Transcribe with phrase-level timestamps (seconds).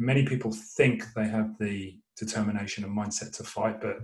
[0.00, 3.96] many people think they have the determination and mindset to fight, but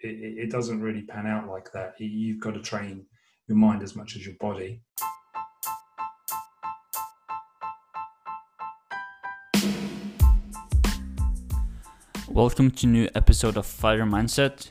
[0.00, 0.08] it,
[0.44, 1.94] it doesn't really pan out like that.
[2.00, 3.06] You've got to train
[3.46, 4.80] your mind as much as your body.
[12.28, 14.70] Welcome to new episode of Fighter Mindset.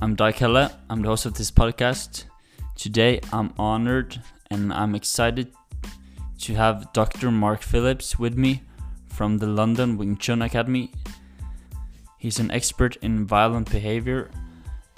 [0.00, 0.72] I'm Dai Kelle.
[0.90, 2.24] I'm the host of this podcast.
[2.74, 5.52] Today I'm honored and I'm excited
[6.40, 7.30] to have Dr.
[7.30, 8.62] Mark Phillips with me
[9.12, 10.90] from the London Wing Chun Academy.
[12.18, 14.30] He's an expert in violent behavior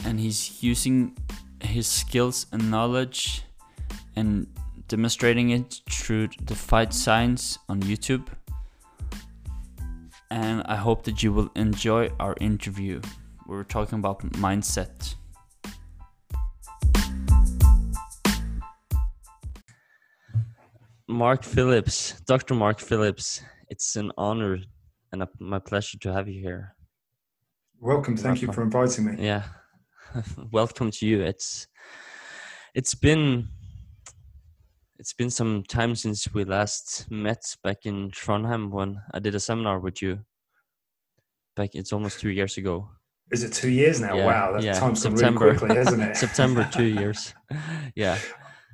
[0.05, 1.17] and he's using
[1.61, 3.43] his skills and knowledge
[4.15, 4.47] and
[4.89, 8.27] demonstrating it through the fight science on YouTube.
[10.31, 13.01] And I hope that you will enjoy our interview.
[13.47, 15.15] We are talking about mindset.
[21.07, 22.55] Mark Phillips, Dr.
[22.55, 23.43] Mark Phillips,
[23.75, 24.57] it's an honor
[25.11, 26.77] and a, my pleasure to have you here.
[27.81, 28.17] Welcome.
[28.17, 28.47] Thank Welcome.
[28.47, 29.13] you for inviting me.
[29.19, 29.43] Yeah.
[30.53, 31.23] Welcome to you.
[31.23, 31.67] It's
[32.77, 33.49] it's been
[35.01, 39.41] it's been some time since we last met back in Trondheim when I did a
[39.41, 40.21] seminar with you.
[41.57, 42.89] Back it's almost two years ago.
[43.33, 44.15] Is it two years now?
[44.15, 44.75] Yeah, wow, that yeah.
[44.75, 46.17] time's gone really quickly, hasn't it?
[46.17, 47.35] September, two years.
[47.97, 48.19] yeah.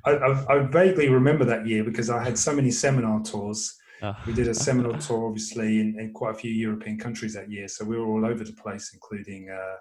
[0.05, 3.80] I, I, I, vaguely remember that year because I had so many seminar tours.
[4.03, 4.15] Oh.
[4.25, 7.67] We did a seminar tour, obviously, in, in, quite a few European countries that year.
[7.67, 9.75] So we were all over the place, including, uh,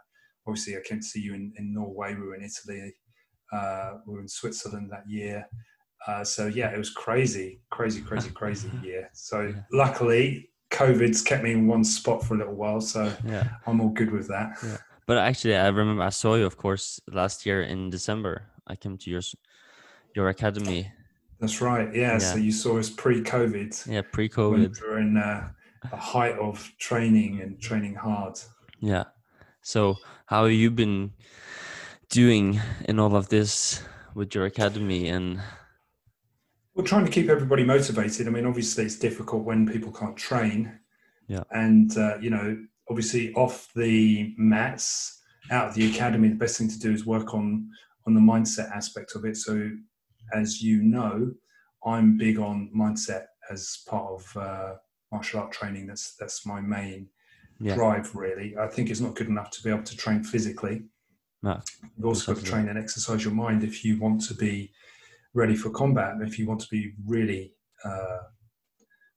[0.46, 2.14] obviously, I came to see you in, in Norway.
[2.14, 2.94] We were in Italy.
[3.52, 5.46] Uh, we were in Switzerland that year.
[6.06, 9.10] Uh, so yeah, it was crazy, crazy, crazy, crazy year.
[9.12, 9.62] So yeah.
[9.72, 12.80] luckily, COVID's kept me in one spot for a little while.
[12.80, 13.48] So yeah.
[13.66, 14.58] I'm all good with that.
[14.62, 14.78] Yeah.
[15.06, 18.46] But actually, I remember I saw you, of course, last year in December.
[18.66, 19.22] I came to your
[20.14, 20.92] your academy.
[21.40, 21.92] That's right.
[21.94, 22.12] Yeah.
[22.12, 22.18] yeah.
[22.18, 23.86] So you saw us pre-COVID.
[23.86, 24.80] Yeah, pre-COVID.
[24.80, 25.48] We were in uh,
[25.90, 28.38] a height of training and training hard.
[28.80, 29.04] Yeah.
[29.62, 29.96] So
[30.26, 31.12] how have you been
[32.10, 33.82] doing in all of this
[34.14, 35.40] with your academy and?
[36.74, 38.26] We're trying to keep everybody motivated.
[38.26, 40.78] I mean, obviously, it's difficult when people can't train.
[41.26, 41.42] Yeah.
[41.50, 42.56] And uh, you know,
[42.88, 45.20] obviously, off the mats,
[45.50, 47.68] out of the academy, the best thing to do is work on
[48.06, 49.36] on the mindset aspect of it.
[49.36, 49.70] So
[50.32, 51.32] as you know,
[51.84, 54.74] I'm big on mindset as part of uh,
[55.10, 55.86] martial art training.
[55.86, 57.08] That's that's my main
[57.58, 57.74] yeah.
[57.74, 58.14] drive.
[58.14, 60.84] Really, I think it's not good enough to be able to train physically.
[61.42, 61.60] No,
[61.96, 64.72] you've also got to train and exercise your mind if you want to be
[65.32, 66.16] ready for combat.
[66.20, 67.54] If you want to be really
[67.84, 68.18] uh,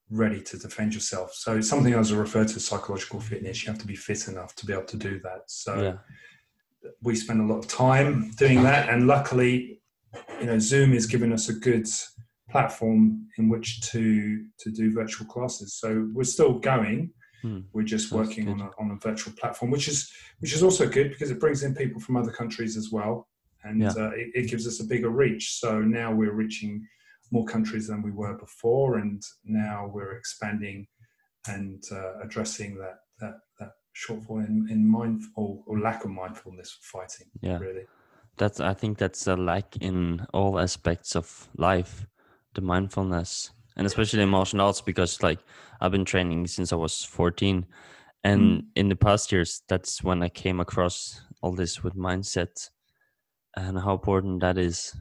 [0.09, 1.33] ready to defend yourself.
[1.33, 3.63] So it's something I refer to as psychological fitness.
[3.63, 5.41] You have to be fit enough to be able to do that.
[5.47, 6.89] So yeah.
[7.01, 9.81] we spend a lot of time doing that, and luckily
[10.39, 11.87] you know, Zoom is giving us a good
[12.49, 15.75] platform in which to to do virtual classes.
[15.75, 17.11] So we're still going.
[17.41, 17.61] Hmm.
[17.73, 20.09] We're just working on a, on a virtual platform, which is
[20.39, 23.27] which is also good because it brings in people from other countries as well,
[23.63, 23.89] and yeah.
[23.89, 25.59] uh, it, it, gives us a bigger reach.
[25.59, 26.87] So now we're reaching
[27.31, 30.87] more countries than we were before, and now we're expanding
[31.47, 36.99] and uh, addressing that that that shortfall in, in mindful or lack of mindfulness for
[36.99, 37.27] fighting.
[37.41, 37.87] Yeah, really
[38.37, 42.05] that's i think that's a lack in all aspects of life
[42.55, 45.39] the mindfulness and especially emotional arts because like
[45.81, 47.65] i've been training since i was 14
[48.23, 48.65] and mm.
[48.75, 52.69] in the past years that's when i came across all this with mindset
[53.55, 54.95] and how important that is.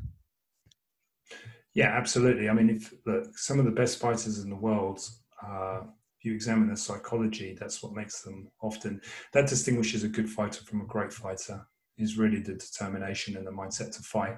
[1.75, 2.51] Yeah absolutely.
[2.51, 5.01] I mean if look, some of the best fighters in the world
[5.47, 5.81] uh,
[6.19, 9.01] if you examine their psychology that's what makes them often
[9.33, 11.67] that distinguishes a good fighter from a great fighter
[12.03, 14.37] is really the determination and the mindset to fight.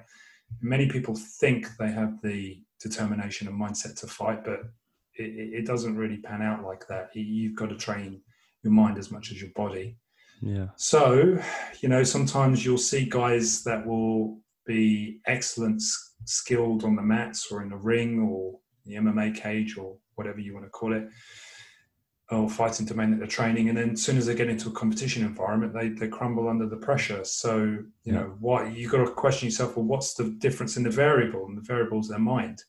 [0.61, 4.59] Many people think they have the determination and mindset to fight, but
[5.15, 7.09] it, it doesn't really pan out like that.
[7.13, 8.21] You've got to train
[8.63, 9.97] your mind as much as your body.
[10.41, 10.67] Yeah.
[10.75, 11.39] So,
[11.81, 15.81] you know, sometimes you'll see guys that will be excellent,
[16.25, 20.53] skilled on the mats or in the ring or the MMA cage or whatever you
[20.53, 21.07] want to call it
[22.31, 24.71] or fighting to that they're training and then as soon as they get into a
[24.71, 28.13] competition environment they, they crumble under the pressure so you yeah.
[28.13, 31.57] know what you got to question yourself well what's the difference in the variable and
[31.57, 32.63] the variable's is their mind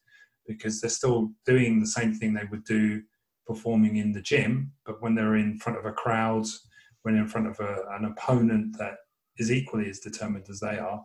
[0.47, 3.03] because they're still doing the same thing they would do
[3.47, 6.45] performing in the gym but when they're in front of a crowd
[7.03, 8.97] when in front of a, an opponent that
[9.39, 11.03] is equally as determined as they are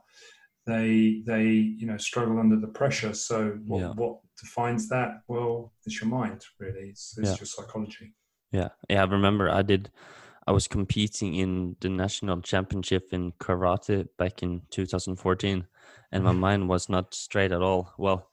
[0.66, 3.92] they they you know struggle under the pressure so what, yeah.
[3.94, 7.36] what defines that well it's your mind really it's, it's yeah.
[7.38, 8.14] your psychology
[8.51, 9.01] yeah, yeah.
[9.01, 9.89] I remember I did.
[10.48, 15.68] I was competing in the national championship in karate back in 2014,
[16.12, 16.39] and my mm-hmm.
[16.39, 17.94] mind was not straight at all.
[17.98, 18.30] Well,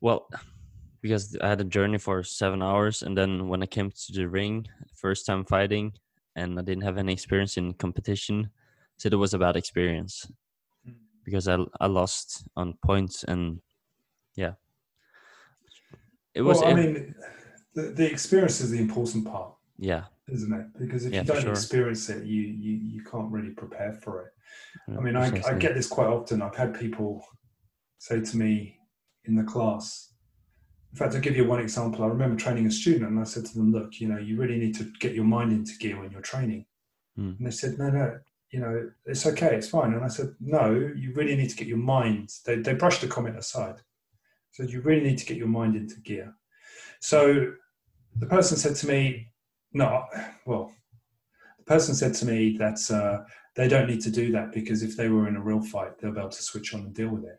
[0.00, 0.28] well,
[1.00, 4.28] because I had a journey for seven hours, and then when I came to the
[4.28, 5.92] ring, first time fighting,
[6.34, 8.50] and I didn't have any experience in competition,
[8.98, 10.26] so it was a bad experience
[10.86, 10.94] Mm.
[11.24, 13.60] because I I lost on points and
[14.34, 14.52] yeah,
[16.34, 17.14] it was well, I mean,
[17.76, 20.66] the, the experience is the important part, yeah isn't it?
[20.78, 21.50] Because if Yeah, you don't sure.
[21.50, 24.32] experience it, you, you you can't really prepare for it.
[24.88, 26.42] yeah, I mean, I, I get this quite often.
[26.42, 27.24] I've had people
[27.98, 28.78] say to me
[29.24, 30.12] in the class,
[30.92, 32.04] in fact, I'll give you one example.
[32.04, 34.58] I remember training a student and I said to them, look, you know, you really
[34.58, 36.64] need to get your mind into gear when you're training.
[37.18, 37.38] Mm.
[37.38, 38.18] And they said, no, no,
[38.50, 39.92] you know, it's okay, it's fine.
[39.92, 42.32] And I said, no, you really need to get your mind.
[42.46, 43.76] They, they brushed the comment aside.
[44.52, 46.34] So you really need to get your mind into gear.
[47.00, 47.52] So
[48.18, 49.28] the person said to me,
[49.72, 50.04] no,
[50.46, 50.72] well,
[51.58, 53.24] the person said to me that uh,
[53.54, 56.12] they don't need to do that because if they were in a real fight, they'll
[56.12, 57.38] be able to switch on and deal with it.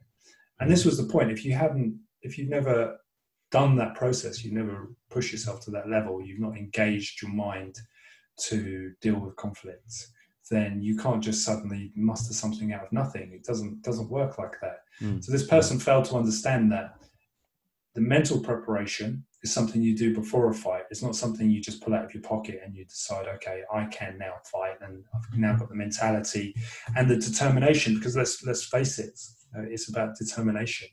[0.60, 1.32] And this was the point.
[1.32, 2.98] If you haven't, if you've never
[3.52, 7.76] done that process, you've never pushed yourself to that level, you've not engaged your mind
[8.40, 10.12] to deal with conflicts,
[10.50, 13.32] then you can't just suddenly muster something out of nothing.
[13.34, 14.80] It doesn't doesn't work like that.
[15.02, 15.24] Mm.
[15.24, 16.96] So this person failed to understand that
[17.98, 20.84] the mental preparation is something you do before a fight.
[20.92, 23.86] It's not something you just pull out of your pocket and you decide, okay, I
[23.86, 26.54] can now fight, and I've now got the mentality
[26.96, 27.96] and the determination.
[27.96, 29.20] Because let's let's face it,
[29.58, 30.90] uh, it's about determination.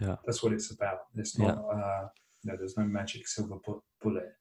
[0.00, 0.16] Yeah.
[0.24, 1.00] that's what it's about.
[1.14, 1.58] It's not.
[1.58, 2.08] Uh,
[2.42, 4.32] you know, there's no magic silver bu- bullet,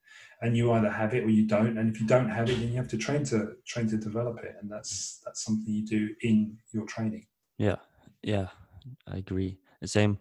[0.42, 1.78] and you either have it or you don't.
[1.78, 4.38] And if you don't have it, then you have to train to train to develop
[4.42, 7.26] it, and that's that's something you do in your training.
[7.58, 7.80] Yeah,
[8.24, 8.48] yeah,
[9.06, 9.60] I agree.
[9.82, 10.18] The same.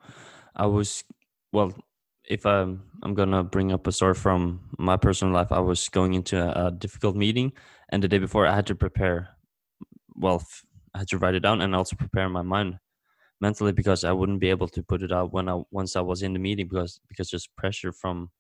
[0.57, 1.05] I was
[1.55, 1.75] well.
[2.27, 6.15] If I'm I'm gonna bring up a story from my personal life, I was going
[6.15, 7.53] into a, a difficult meeting,
[7.91, 9.37] and the day before I had to prepare.
[10.17, 10.65] Well, f-
[10.95, 12.81] I had to write it down and also prepare my mind
[13.41, 16.23] mentally because I wouldn't be able to put it out when I once I was
[16.23, 18.33] in the meeting because because there's pressure from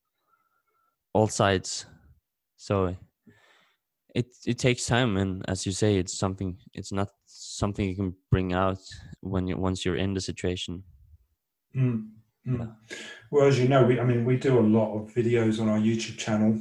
[1.12, 1.87] all sides.
[2.56, 2.96] So
[4.14, 8.17] it it takes time and as you say it's something it's not something you can
[8.31, 8.78] bring out
[9.20, 10.84] when you once you're in the situation
[11.75, 12.76] Mm, mm.
[13.31, 15.79] Well, as you know, we I mean we do a lot of videos on our
[15.79, 16.52] YouTube channel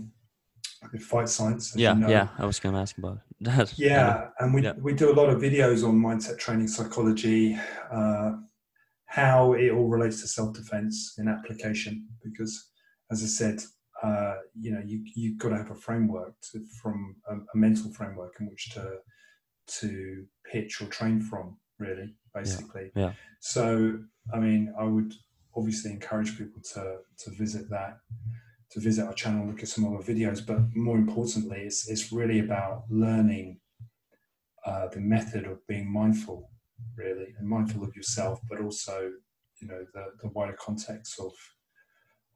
[0.92, 1.74] with Fight Science.
[1.76, 2.10] yeah you know.
[2.10, 4.74] yeah i was gonna ask about that Yeah, and we, Yeah.
[4.82, 7.58] we do a lot of videos on mindset training, psychology,
[7.92, 8.32] uh,
[9.06, 12.08] how it all relates to self defense in application.
[12.24, 12.54] Because,
[13.12, 13.58] as I said,
[14.02, 17.92] uh, you know, you you've got to have a framework to, from a, a mental
[17.94, 18.86] framework in which to
[19.80, 21.58] to pitch or train from.
[21.80, 22.92] Really, basically.
[22.96, 23.14] yeah.
[23.42, 24.00] So,
[24.34, 25.14] I mean, I would
[25.56, 27.98] obviously encourage people to to visit that
[28.74, 32.12] to visit our channel, look at some of our videos, but more importantly, it's, it's
[32.12, 33.60] really about learning
[34.66, 36.50] uh, the method of being mindful,
[36.96, 39.12] really, and mindful of yourself, but also,
[39.62, 41.34] you know, the, the wider context of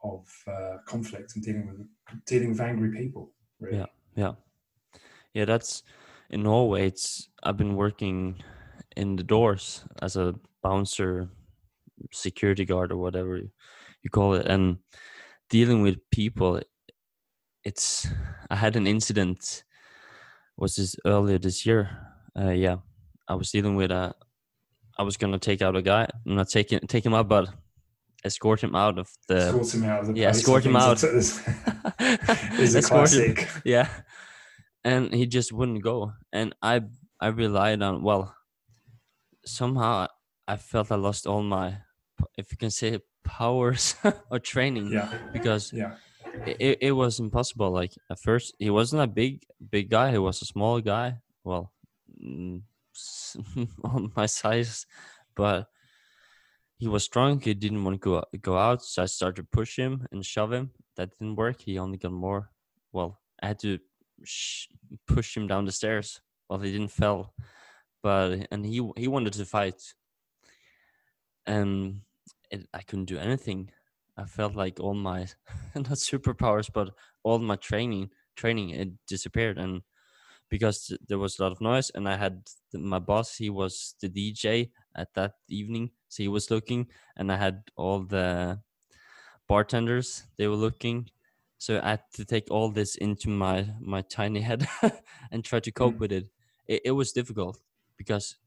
[0.03, 3.31] of uh, conflict and dealing with dealing with angry people.
[3.59, 3.87] Really.
[4.15, 4.33] yeah
[5.33, 5.81] yeah that's
[6.29, 8.35] in norway it's i've been working
[8.95, 11.29] in the doors as a bouncer
[12.11, 13.37] security guard or whatever
[14.03, 14.77] you call it and
[15.49, 16.61] dealing with people
[17.63, 18.07] it's
[18.49, 19.63] i had an incident
[20.57, 21.89] was this earlier this year
[22.39, 22.77] uh, yeah
[23.27, 24.13] i was dealing with a
[24.97, 27.49] i was gonna take out a guy i'm not taking take him out but
[28.23, 30.99] escort him out of the Escort him out of the yeah, escort him out.
[30.99, 31.13] think
[31.99, 32.29] It's
[32.59, 32.81] a, it's him.
[32.83, 33.47] classic.
[33.65, 33.87] yeah
[34.83, 36.81] and he just wouldn't go and i
[37.19, 38.33] i relied on well
[39.45, 40.07] somehow
[40.47, 41.77] i felt i lost all my
[42.37, 43.95] if you can say powers
[44.31, 45.95] or training Yeah, because yeah,
[46.45, 47.71] it, it, was impossible.
[47.71, 50.11] Like at first he wasn't a big big guy.
[50.11, 51.17] He was a small guy.
[51.43, 51.73] Well
[52.23, 52.61] mm,
[53.83, 54.85] on my size
[55.35, 55.67] but
[56.77, 57.39] he was strong.
[57.41, 60.53] He didn't want to go go out so i started to push him and shove
[60.53, 60.71] him.
[60.95, 61.61] That didn't work.
[61.61, 62.51] He only got more
[62.93, 63.77] well i had to
[64.23, 64.67] sh-
[65.05, 66.21] push him down the stairs.
[66.49, 67.33] Well he didn't fell
[68.03, 69.81] but and he he wanted to fight.
[71.45, 72.01] And
[72.51, 73.71] it, i couldn't do anything
[74.17, 75.21] i felt like all my
[75.75, 79.81] not superpowers but all my training training it disappeared and
[80.49, 84.09] because there was a lot of noise and i had my boss he was the
[84.09, 86.87] dj at that evening so he was looking
[87.17, 88.61] and i had all the
[89.47, 91.09] bartenders they were looking
[91.57, 94.67] so i had to take all this into my my tiny head
[95.31, 95.99] and try to cope Mm.
[95.99, 96.29] with it.
[96.67, 97.59] it it was difficult
[97.97, 98.37] because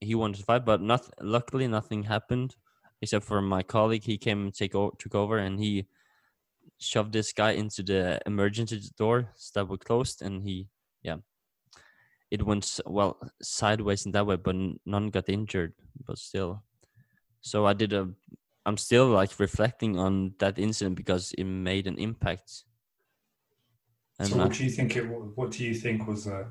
[0.00, 2.56] he wanted to fight but not luckily nothing happened
[3.04, 5.86] except for my colleague he came and take o- took over and he
[6.78, 10.68] shoved this guy into the emergency door that were closed and he
[11.02, 11.16] yeah
[12.30, 15.72] it went well sideways in that way but none got injured
[16.06, 16.62] but still
[17.40, 18.08] so i did a
[18.66, 22.64] I'm still like reflecting on that incident because it made an impact.
[24.18, 24.96] And so, what I, do you think?
[24.96, 26.46] It what do you think was the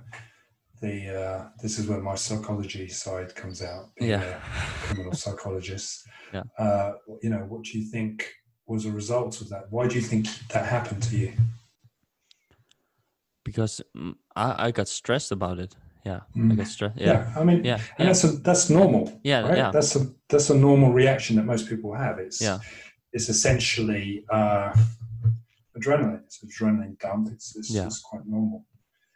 [0.83, 3.85] the uh, this is where my psychology side comes out.
[3.99, 4.39] yeah,
[4.83, 6.07] criminal psychologist.
[6.33, 6.41] Yeah.
[6.57, 8.27] Uh, you know, what do you think
[8.65, 9.65] was a result of that?
[9.69, 11.33] Why do you think that happened to you?
[13.43, 15.75] Because mm, I, I got stressed about it.
[16.03, 16.51] Yeah, mm.
[16.51, 16.97] I got stressed.
[16.97, 17.05] Yeah.
[17.05, 17.39] yeah.
[17.39, 18.05] I mean, yeah, and yeah.
[18.07, 19.03] that's a, that's normal.
[19.23, 19.57] Yeah, right?
[19.57, 19.69] yeah.
[19.69, 22.17] That's a that's a normal reaction that most people have.
[22.17, 22.57] It's yeah.
[23.11, 24.73] It's essentially uh,
[25.77, 26.23] adrenaline.
[26.25, 27.29] It's adrenaline dump.
[27.31, 27.85] It's it's, yeah.
[27.85, 28.65] it's quite normal.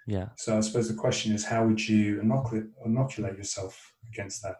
[0.07, 0.29] Yeah.
[0.37, 4.55] So I suppose the question is, how would you inoculate, inoculate yourself against that?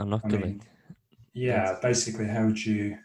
[0.00, 0.42] Inoculate.
[0.42, 0.62] I mean,
[1.34, 2.96] yeah, basically, how would you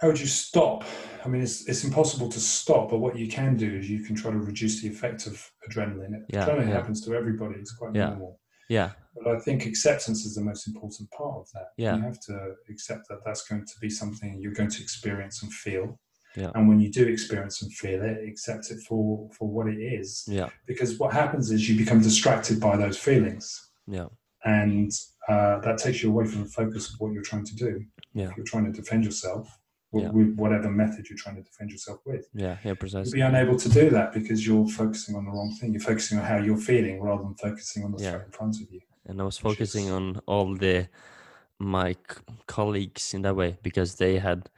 [0.00, 0.84] how would you stop?
[1.24, 4.16] I mean, it's it's impossible to stop, but what you can do is you can
[4.16, 6.24] try to reduce the effect of adrenaline.
[6.28, 6.74] Yeah, adrenaline yeah.
[6.74, 8.08] happens to everybody; it's quite yeah.
[8.08, 8.40] normal.
[8.68, 8.90] Yeah.
[9.14, 11.68] But I think acceptance is the most important part of that.
[11.76, 11.96] Yeah.
[11.96, 15.52] You have to accept that that's going to be something you're going to experience and
[15.52, 16.00] feel.
[16.36, 16.50] Yeah.
[16.54, 20.24] And when you do experience and feel it, accept it for for what it is.
[20.26, 20.48] Yeah.
[20.66, 23.70] Because what happens is you become distracted by those feelings.
[23.86, 24.06] Yeah.
[24.44, 24.90] And
[25.28, 27.84] uh, that takes you away from the focus of what you're trying to do.
[28.12, 28.28] Yeah.
[28.28, 29.58] If you're trying to defend yourself,
[30.00, 30.10] yeah.
[30.10, 32.26] with whatever method you're trying to defend yourself with.
[32.34, 33.18] Yeah, yeah, precisely.
[33.18, 35.72] You'll be unable to do that because you're focusing on the wrong thing.
[35.72, 38.10] You're focusing on how you're feeling rather than focusing on the yeah.
[38.10, 38.80] threat in front of you.
[39.06, 39.92] And I was focusing is...
[39.92, 40.88] on all the
[41.58, 41.96] my
[42.46, 44.50] colleagues in that way because they had,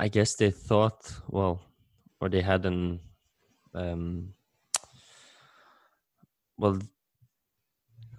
[0.00, 1.60] I guess they thought well,
[2.22, 3.00] or they had an,
[3.74, 4.32] um,
[6.56, 6.78] well,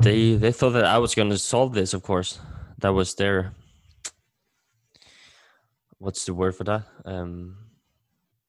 [0.03, 1.95] they they thought that I was going to solve this.
[1.95, 2.39] Of course,
[2.77, 3.53] that was their
[5.97, 6.83] what's the word for that?
[7.03, 7.57] Um,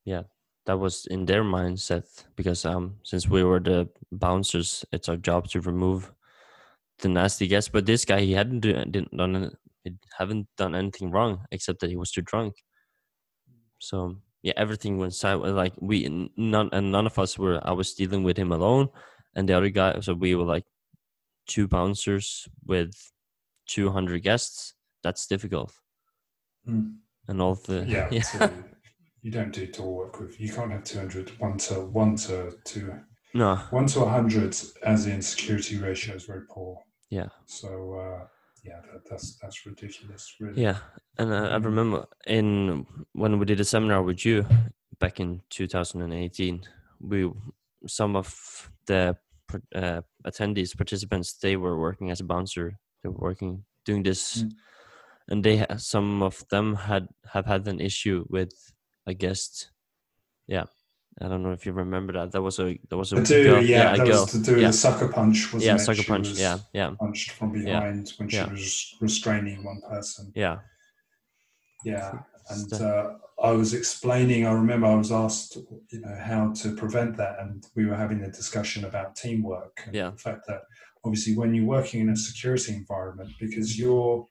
[0.05, 0.25] yeah,
[0.67, 2.05] that was in their mindset
[2.37, 6.12] because um, since we were the bouncers, it's our job to remove
[6.99, 7.71] the nasty guests.
[7.73, 11.89] But this guy, he hadn't do, didn't done he haven't done anything wrong except that
[11.89, 12.57] he was too drunk.
[13.83, 15.53] So yeah, everything went sideways.
[15.53, 15.97] Like we
[16.37, 17.61] none and none of us were.
[17.62, 18.89] I was dealing with him alone,
[19.35, 20.01] and the other guy.
[20.01, 20.65] So we were like
[21.47, 22.93] two bouncers with
[23.67, 24.75] two hundred guests.
[25.03, 25.73] That's difficult.
[26.67, 28.23] Mm and all the yeah, yeah.
[28.23, 28.51] So
[29.23, 32.93] you don't do tour work with you can't have 200 one to one to two
[33.35, 36.77] no one to 100 as in security ratio is very poor
[37.11, 38.27] yeah so uh
[38.64, 40.78] yeah that, that's that's ridiculous really yeah
[41.19, 41.64] and uh, i mm.
[41.64, 44.45] remember in when we did a seminar with you
[44.99, 46.62] back in 2018
[47.00, 47.31] we
[47.87, 49.16] some of the
[49.75, 54.52] uh, attendees participants they were working as a bouncer they were working doing this mm
[55.28, 58.52] and they some of them had have had an issue with
[59.07, 59.71] a guest.
[60.47, 60.64] Yeah,
[61.21, 62.33] I don't know if you remember that.
[62.33, 63.62] That was a that was a do, girl.
[63.62, 64.69] yeah, yeah that was to do yeah.
[64.69, 65.52] the sucker punch.
[65.52, 66.28] Wasn't yeah, sucker punch.
[66.28, 66.95] Yeah, yeah.
[66.99, 68.14] Punched from behind yeah.
[68.16, 70.33] when she was restraining one person.
[70.35, 70.59] Yeah,
[71.85, 72.12] yeah,
[72.49, 73.11] and uh,
[73.42, 74.47] I was explaining.
[74.47, 75.59] I remember I was asked,
[75.90, 79.95] you know, how to prevent that, and we were having a discussion about teamwork and
[79.95, 80.11] yeah.
[80.11, 80.62] the fact that
[81.04, 84.26] obviously when you're working in a security environment, because you're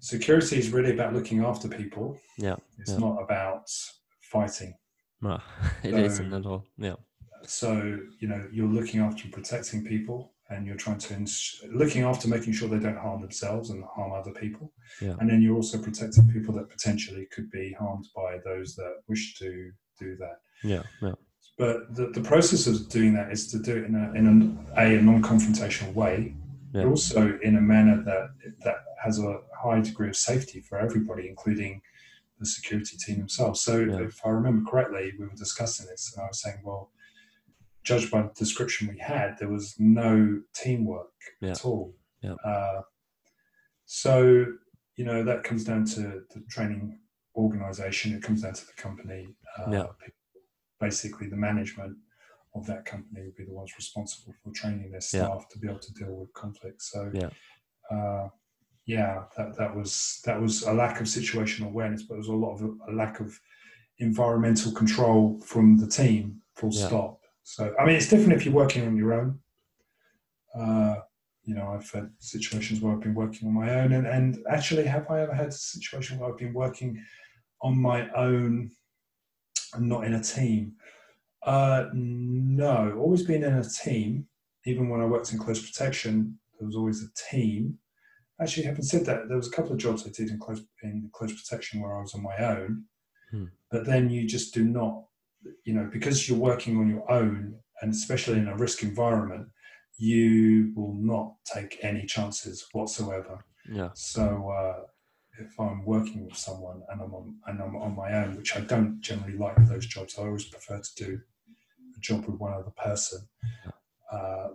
[0.00, 2.18] security is really about looking after people.
[2.36, 2.56] Yeah.
[2.78, 3.68] It's not about
[4.20, 4.74] fighting.
[5.20, 5.40] No,
[5.82, 6.64] it so, not at all.
[6.76, 6.94] Yeah.
[7.44, 12.02] So, you know, you're looking after and protecting people and you're trying to, ins- looking
[12.02, 14.72] after making sure they don't harm themselves and harm other people.
[15.00, 15.14] Yeah.
[15.20, 19.38] And then you're also protecting people that potentially could be harmed by those that wish
[19.38, 20.38] to do that.
[20.64, 20.82] Yeah.
[21.02, 21.14] Yeah.
[21.58, 24.80] But the, the process of doing that is to do it in a, in a,
[24.80, 26.34] a non-confrontational way,
[26.72, 26.82] yeah.
[26.82, 28.30] but also in a manner that
[28.64, 31.82] that has a high degree of safety for everybody, including
[32.38, 33.60] the security team themselves.
[33.60, 34.00] So, yeah.
[34.00, 36.90] if I remember correctly, we were discussing this, and I was saying, well,
[37.84, 41.50] judged by the description we had, there was no teamwork yeah.
[41.50, 41.94] at all.
[42.22, 42.34] Yeah.
[42.44, 42.82] Uh,
[43.86, 44.44] so,
[44.96, 46.98] you know, that comes down to the training
[47.36, 49.34] organization, it comes down to the company.
[49.58, 49.86] Uh, yeah.
[50.80, 51.96] Basically, the management
[52.54, 55.78] of that company would be the ones responsible for training their staff to be able
[55.80, 56.90] to deal with conflicts.
[56.92, 57.30] So, yeah.
[57.90, 58.28] Uh,
[58.88, 62.32] yeah, that, that was that was a lack of situational awareness, but there was a
[62.32, 63.38] lot of a lack of
[63.98, 66.40] environmental control from the team.
[66.56, 66.86] Full yeah.
[66.86, 67.20] stop.
[67.42, 69.38] So I mean, it's different if you're working on your own.
[70.58, 70.96] Uh,
[71.44, 74.86] you know, I've had situations where I've been working on my own, and, and actually,
[74.86, 76.98] have I ever had a situation where I've been working
[77.60, 78.70] on my own
[79.74, 80.72] and not in a team?
[81.42, 84.26] Uh, no, always been in a team.
[84.64, 87.78] Even when I worked in close protection, there was always a team
[88.40, 91.10] actually, having said that, there was a couple of jobs I did in close in
[91.12, 92.84] close protection where I was on my own.
[93.30, 93.44] Hmm.
[93.70, 95.04] But then you just do not,
[95.64, 99.48] you know, because you're working on your own, and especially in a risk environment,
[99.98, 103.44] you will not take any chances whatsoever.
[103.70, 103.90] Yeah.
[103.94, 104.84] So uh,
[105.38, 108.60] if I'm working with someone and I'm on and I'm on my own, which I
[108.60, 111.20] don't generally like those jobs, I always prefer to do
[111.96, 113.28] a job with one other person.
[114.10, 114.48] Uh,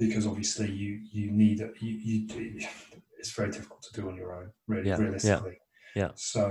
[0.00, 1.70] because obviously you you need it.
[1.80, 2.66] You, you
[3.18, 5.40] it's very difficult to do on your own, really, Yeah, yeah,
[5.94, 6.10] yeah.
[6.14, 6.42] So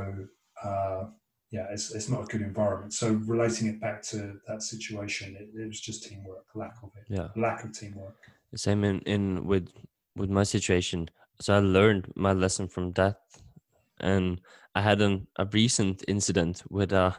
[0.63, 1.05] uh,
[1.51, 2.93] yeah, it's it's not a good environment.
[2.93, 7.05] So relating it back to that situation, it, it was just teamwork, lack of it,
[7.09, 7.29] Yeah.
[7.35, 8.15] lack of teamwork.
[8.55, 9.67] Same in, in with
[10.15, 11.09] with my situation.
[11.41, 13.17] So I learned my lesson from that,
[13.99, 14.41] and
[14.75, 17.15] I had an, a recent incident with a,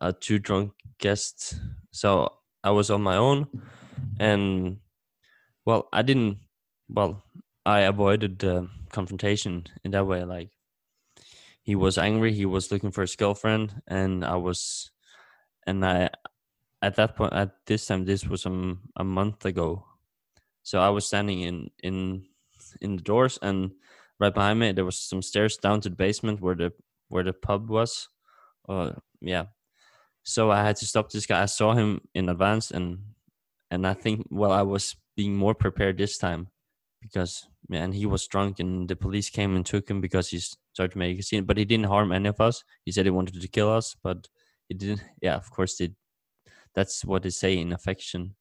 [0.00, 1.58] a two drunk guests.
[1.90, 2.28] So
[2.62, 3.46] I was on my own,
[4.20, 4.78] and
[5.64, 6.38] well, I didn't.
[6.88, 7.22] Well,
[7.64, 10.24] I avoided the confrontation in that way.
[10.24, 10.50] Like
[11.62, 14.90] he was angry, he was looking for his girlfriend, and I was,
[15.66, 16.10] and I,
[16.82, 19.86] at that point, at this time, this was um, a month ago.
[20.62, 22.26] So I was standing in in
[22.80, 23.72] in the doors, and
[24.18, 26.72] right behind me there was some stairs down to the basement where the
[27.08, 28.08] where the pub was.
[28.68, 29.46] Uh, yeah.
[30.24, 31.42] So I had to stop this guy.
[31.42, 32.98] I saw him in advance, and
[33.70, 36.48] and I think well I was being more prepared this time
[37.00, 40.92] because man he was drunk and the police came and took him because he started
[40.92, 41.44] to make a scene.
[41.44, 42.64] But he didn't harm any of us.
[42.84, 44.28] He said he wanted to kill us, but
[44.68, 45.02] he didn't.
[45.22, 45.90] Yeah, of course they.
[46.74, 48.34] That's what they say in affection.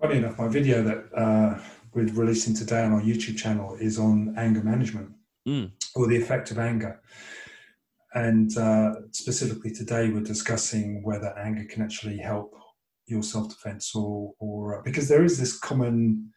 [0.00, 1.60] Funny enough, my video that uh,
[1.92, 5.10] we're releasing today on our YouTube channel is on anger management
[5.48, 5.72] Mm.
[5.94, 7.00] or the effect of anger.
[8.14, 12.54] And uh, specifically today, we're discussing whether anger can actually help
[13.10, 16.30] your self defense or, or uh, because there is this common.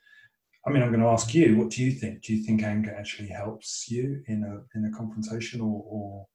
[0.66, 2.24] I mean, I'm going to ask you, what do you think?
[2.24, 6.26] Do you think anger actually helps you in a in a confrontation, or, or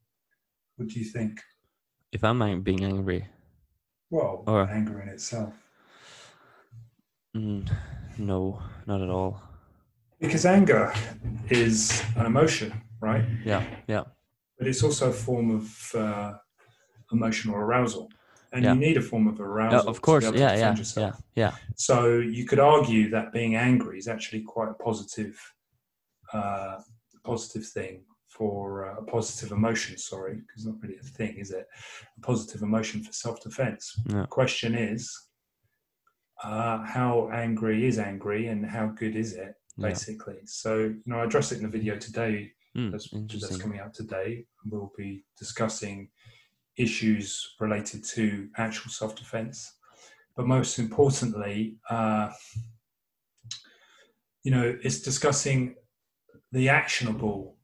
[0.76, 1.40] what do you think?
[2.12, 3.26] If I'm being angry,
[4.10, 5.52] Well, Or- anger in itself.
[7.36, 7.68] mm,
[8.18, 9.42] no, not at all.
[10.20, 10.92] Because anger
[11.50, 13.24] is an emotion, right?
[13.44, 14.04] Yeah, yeah,
[14.58, 16.32] But it's also a form of uh,
[17.12, 18.08] emotional arousal.
[18.52, 18.72] And Yeah.
[18.72, 19.44] you need a form of yeah.
[19.44, 19.88] arousal.
[19.88, 21.52] Of course, be able to yeah, yeah, yeah, yeah.
[21.76, 25.38] So you could argue that being angry is actually quite a positive,
[26.32, 26.80] uh,
[27.24, 29.98] positive thing for uh, a positive emotion.
[29.98, 31.66] Sorry, because it's not really a thing, is it?
[32.16, 34.00] A positive emotion for self-defense.
[34.06, 34.22] Yeah.
[34.22, 35.02] The question is,
[36.42, 39.54] uh, how angry is angry, and how good is it?
[39.76, 39.88] Yeah.
[39.88, 43.80] Basically, so you know, I addressed it in the video today Mm, that's, that's coming
[43.80, 44.44] out today.
[44.64, 46.08] We'll be discussing
[46.78, 49.74] issues related to actual self defense.
[50.36, 52.30] But most importantly, uh,
[54.44, 55.74] you know, it's discussing
[56.52, 57.56] the actionable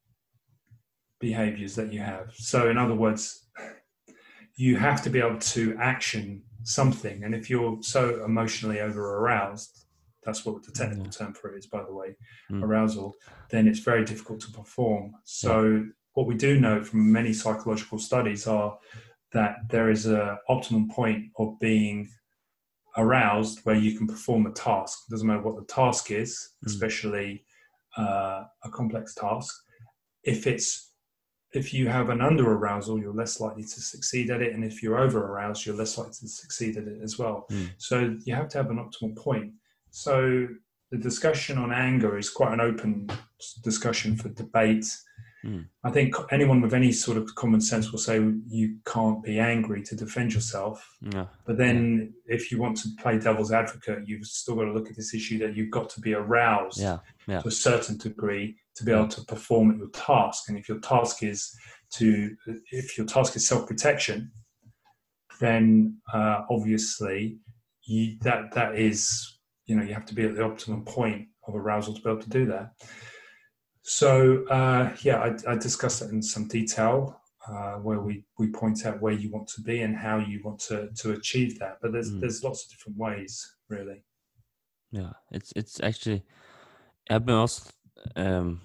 [1.20, 2.32] behaviors that you have.
[2.34, 3.46] So, in other words,
[4.56, 7.24] you have to be able to action something.
[7.24, 9.86] And if you're so emotionally over aroused,
[10.24, 11.10] that's what the technical Yeah.
[11.10, 12.16] term for it is, by the way,
[12.50, 12.62] Mm.
[12.62, 13.14] arousal,
[13.50, 15.14] then it's very difficult to perform.
[15.24, 18.78] So, what we do know from many psychological studies are
[19.32, 22.08] that there is a optimum point of being
[22.96, 24.98] aroused where you can perform a task.
[25.08, 26.66] It doesn't matter what the task is, Mm.
[26.68, 27.44] especially
[27.96, 29.52] uh, a complex task.
[30.22, 30.90] If it's
[31.52, 34.82] if you have an under arousal, you're less likely to succeed at it, and if
[34.82, 37.46] you're over aroused, you're less likely to succeed at it as well.
[37.52, 37.68] Mm.
[37.78, 39.52] So you have to have an optimal point.
[39.90, 40.48] So
[40.90, 43.08] the discussion on anger is quite an open
[43.62, 44.86] discussion for debate.
[45.44, 45.66] Mm.
[45.84, 49.82] I think anyone with any sort of common sense will say you can't be angry
[49.82, 50.88] to defend yourself.
[51.02, 54.88] Yeah, But then, if you want to play devil's advocate, you've still got to look
[54.88, 57.40] at this issue that you've got to be aroused yeah, yeah.
[57.40, 60.48] to a certain degree to be able to perform at your task.
[60.48, 61.54] And if your task is
[61.94, 62.34] to,
[62.70, 64.32] if your task is self protection,
[65.40, 67.38] then uh, obviously
[67.82, 71.54] you, that that is, you know, you have to be at the optimum point of
[71.54, 72.70] arousal to be able to do that.
[73.84, 77.20] So uh, yeah, I, I discussed that in some detail.
[77.46, 80.58] Uh, where we, we point out where you want to be and how you want
[80.58, 82.20] to, to achieve that, but there's Mm.
[82.20, 84.02] there's lots of different ways, really.
[84.90, 86.24] Yeah, it's it's actually
[87.10, 87.70] I've been also
[88.16, 88.62] um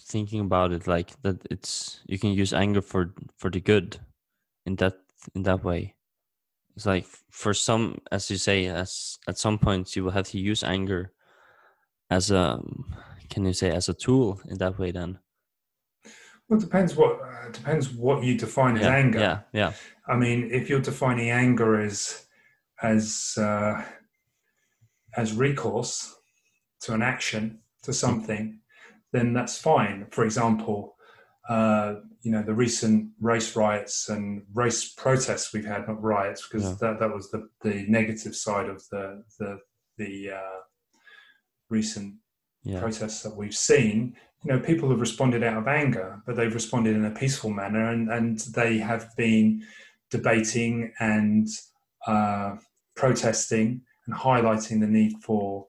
[0.00, 4.00] thinking about it like that it's you can use anger for for the good
[4.66, 4.94] in that
[5.36, 5.94] in that way.
[6.74, 10.38] It's like for some as you say as at some points you will have to
[10.38, 11.12] use anger
[12.10, 12.60] as a
[13.30, 15.18] can you say as a tool in that way then.
[16.48, 19.18] Well, it depends what uh, depends what you define as yeah, anger.
[19.20, 19.72] Yeah, yeah.
[20.08, 22.26] I mean, if you're defining anger as
[22.82, 23.82] as uh,
[25.16, 26.16] as recourse
[26.82, 28.58] to an action to something,
[29.12, 30.06] then that's fine.
[30.10, 30.96] For example,
[31.48, 36.64] uh, you know the recent race riots and race protests we've had, not riots, because
[36.64, 36.76] Yeah.
[36.80, 39.58] that, that was the, the negative side of the the
[39.98, 40.60] the uh,
[41.68, 42.16] recent
[42.62, 42.80] Yeah.
[42.80, 46.94] protests that we've seen, you know, people have responded out of anger, but they've responded
[46.96, 49.62] in a peaceful manner, and and they have been
[50.10, 51.48] debating and
[52.06, 52.56] uh,
[52.96, 55.66] protesting and highlighting the need for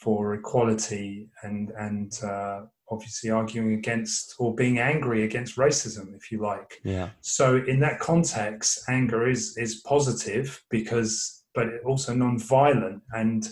[0.00, 6.40] for equality and and uh, obviously arguing against or being angry against racism, if you
[6.40, 6.80] like.
[6.84, 7.10] Yeah.
[7.20, 13.02] So in that context, anger is is positive because, but also non-violent.
[13.12, 13.48] And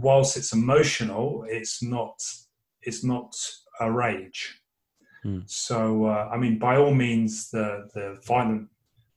[0.00, 2.16] whilst it's emotional, it's not
[2.82, 3.34] it's not
[3.80, 4.60] a rage.
[5.22, 5.40] Hmm.
[5.46, 8.68] So uh, I mean, by all means, the the violent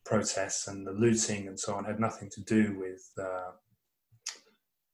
[0.05, 3.03] protests and the looting and so on had nothing to do with.
[3.17, 3.51] Uh,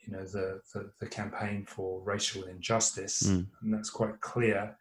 [0.08, 3.46] you know the, the, the campaign for racial injustice, Mm.
[3.62, 4.78] and that's quite clear.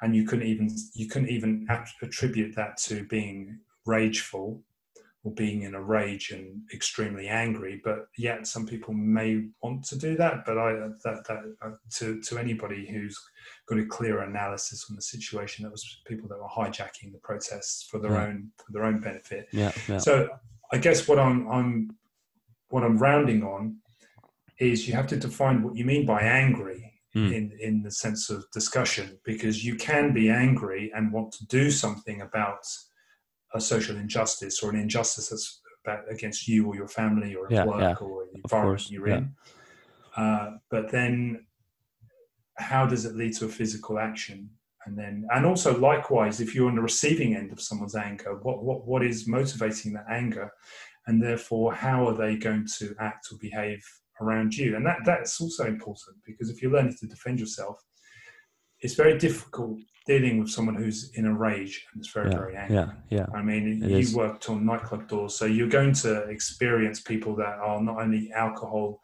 [0.00, 1.66] And you couldn't even you couldn't even
[2.02, 4.62] attribute that to being rageful
[5.22, 7.80] or being in a rage and extremely angry.
[7.84, 10.44] But yet, some people may want to do that.
[10.46, 13.18] But I that that uh, to to anybody who's
[13.68, 17.86] got a clear analysis on the situation, that was people that were hijacking the protests
[17.90, 18.24] for their Yeah.
[18.26, 19.48] own for their own benefit.
[19.52, 19.72] Yeah.
[19.88, 19.98] Yeah.
[19.98, 20.28] So
[20.72, 21.90] I guess what I'm I'm
[22.68, 23.76] what I'm rounding on
[24.58, 27.32] is you have to define what you mean by angry Mm.
[27.34, 31.68] in in the sense of discussion because you can be angry and want to do
[31.68, 32.64] something about
[33.54, 37.52] a social injustice or an injustice that's about against you or your family or at
[37.52, 39.16] Yeah, work yeah, or the environment course, you're yeah.
[39.18, 39.34] in.
[40.16, 41.46] Uh, but then
[42.58, 44.50] how does it lead to a physical action?
[44.86, 48.62] And then, and also likewise, if you're on the receiving end of someone's anger, what,
[48.62, 50.50] what, what is motivating that anger?
[51.06, 53.82] And therefore, how are they going to act or behave
[54.20, 54.76] around you?
[54.76, 57.82] And that, that's also important because if you're learning to defend yourself,
[58.82, 62.38] it's very difficult dealing with someone who's in a rage and is very, yeah.
[62.38, 62.76] very angry.
[62.76, 62.90] Yeah.
[63.10, 63.26] Yeah.
[63.34, 64.14] I mean, It you is.
[64.14, 69.00] worked on nightclub doors, so you're going to experience people that are not only alcohol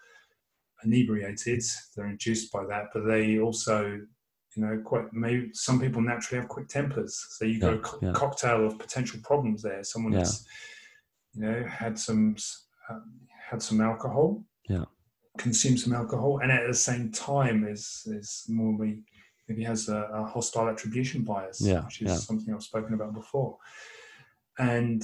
[0.85, 1.63] inebriated,
[1.95, 3.85] they're induced by that, but they also,
[4.57, 7.15] you know, quite maybe some people naturally have quick tempers.
[7.31, 8.13] So you've got a co- yeah.
[8.13, 9.83] cocktail of potential problems there.
[9.85, 10.19] Someone Yeah.
[10.21, 10.45] that's,
[11.35, 12.37] you know, had some
[12.89, 14.85] um, had some alcohol, Yeah.
[15.39, 19.03] consumed some alcohol, and at the same time is is normally
[19.49, 22.17] maybe has a, a hostile attribution bias, Yeah, which is yeah.
[22.17, 23.59] something I've spoken about before.
[24.59, 25.03] And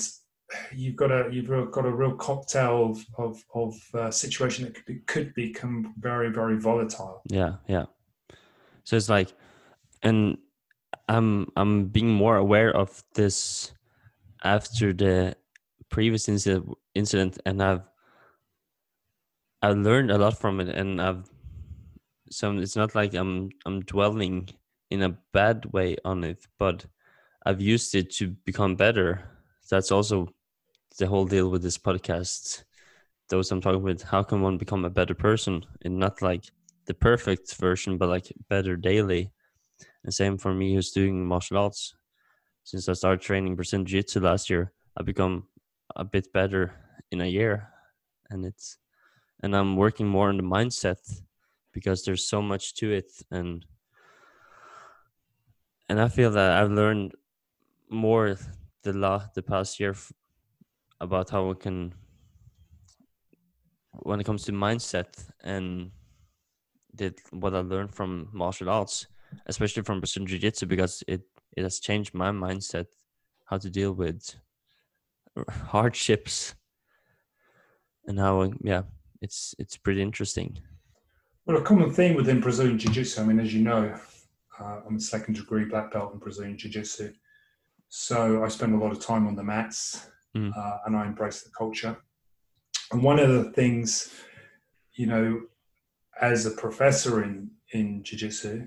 [0.74, 4.84] you've got a you've got a real cocktail of of, of uh, situation that could
[4.86, 7.22] be, could become very very volatile.
[7.26, 7.86] Yeah, yeah.
[8.84, 9.32] So it's like,
[10.02, 10.38] and
[11.08, 13.72] I'm I'm being more aware of this
[14.42, 15.36] after the
[15.88, 17.82] previous incident, incident, and I've
[19.62, 21.24] I've learned a lot from it, and I've
[22.32, 24.48] so it's not like I'm I'm dwelling
[24.90, 26.86] in a bad way on it, but
[27.44, 29.22] I've used it to become better.
[29.70, 30.28] That's also
[30.98, 32.64] the whole deal with this podcast.
[33.28, 36.44] Those I'm talking with, how can one become a better person, and not like
[36.86, 39.30] the perfect version, but like better daily.
[40.04, 41.94] And same for me who's doing martial arts.
[42.64, 45.48] Since I started training Brazilian Jiu Jitsu last year, I've become
[45.96, 46.74] a bit better
[47.10, 47.68] in a year.
[48.30, 48.78] And it's
[49.42, 50.98] and I'm working more on the mindset
[51.72, 53.64] because there's so much to it and
[55.88, 57.12] and I feel that I've learned
[57.90, 58.36] more
[58.82, 60.12] the la the past year f-
[61.00, 61.94] about how we can
[63.92, 65.08] when it comes to mindset
[65.44, 65.90] and
[66.94, 69.06] did what I learned from martial arts,
[69.46, 71.22] especially from Brazilian Jiu Jitsu, because it,
[71.56, 72.86] it has changed my mindset
[73.46, 74.34] how to deal with
[75.48, 76.54] hardships
[78.06, 78.82] and how yeah
[79.20, 80.58] it's it's pretty interesting
[81.46, 83.94] Well, a common theme within Brazilian Jiu Jitsu, I mean, as you know,
[84.60, 87.12] uh, I'm a second degree black belt in Brazilian Jiu Jitsu.
[87.88, 90.50] So I spend a lot of time on the mats Mm.
[90.56, 91.94] uh, and I embrace the culture.
[92.90, 94.14] And one of the things,
[94.94, 95.42] you know,
[96.22, 98.66] as a professor in, in Jiu Jitsu,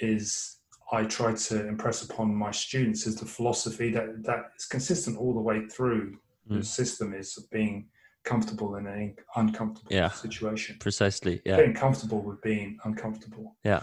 [0.00, 0.58] is
[0.90, 5.32] I try to impress upon my students is the philosophy that, that is consistent all
[5.34, 6.64] the way through the Mm.
[6.64, 7.86] system is being
[8.24, 10.10] comfortable in an uncomfortable Yeah.
[10.10, 13.56] situation precisely yeah getting comfortable with being uncomfortable.
[13.64, 13.82] Yeah.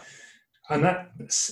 [0.72, 1.10] And that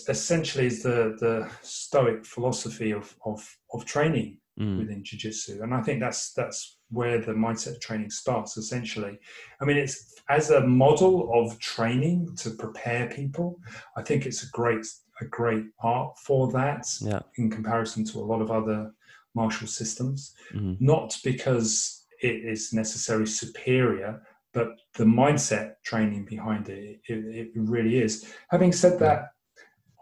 [0.08, 3.40] essentially is the, the stoic philosophy of, of,
[3.74, 4.80] of training Mm.
[4.80, 5.62] within jiu-jitsu.
[5.62, 9.20] And I think that's that's where the mindset training starts essentially.
[9.62, 13.60] I mean it's as a model of training to prepare people,
[13.96, 14.84] I think it's a great
[15.22, 18.92] a great art for that yeah in comparison to a lot of other
[19.36, 20.78] martial systems Mhm.
[20.82, 24.22] not because it is necessarily superior,
[24.54, 28.26] but the mindset training behind it, it, it really is.
[28.50, 29.30] Having said that,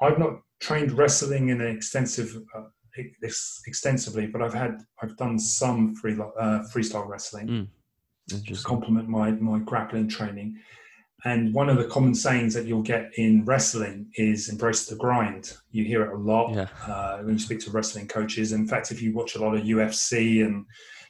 [0.01, 2.63] I've not trained wrestling in an extensive, uh,
[3.23, 7.47] ex- extensively, but I've had, I've done some free, uh, freestyle wrestling
[8.29, 8.43] Mm.
[8.47, 10.57] to complement my, my grappling training.
[11.25, 15.53] and one of the common sayings that you'll get in wrestling is embrace the grind.
[15.71, 16.67] You hear it a lot Yeah.
[16.85, 18.51] uh, when you speak to wrestling coaches.
[18.51, 20.65] In fact, if you watch a lot of UFC and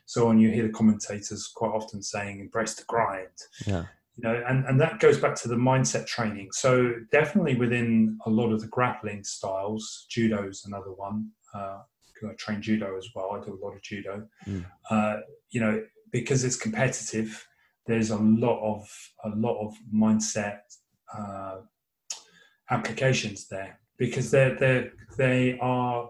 [0.06, 3.28] so on, you hear the commentators quite often saying embrace the grind.
[3.66, 3.86] Yeah.
[4.16, 6.50] You know, and, and that goes back to the mindset training.
[6.54, 11.32] So definitely within a lot of the grappling styles, judo is another one.
[11.54, 11.80] Uh,
[12.24, 13.32] I train judo as well.
[13.34, 14.28] I do a lot of judo.
[14.48, 14.66] Mm.
[14.90, 15.18] Uh,
[15.50, 17.46] you know, because it's competitive,
[17.86, 18.88] there's a lot of
[19.26, 20.60] a lot of mindset
[21.16, 21.58] uh,
[22.70, 26.10] applications there because they're they they are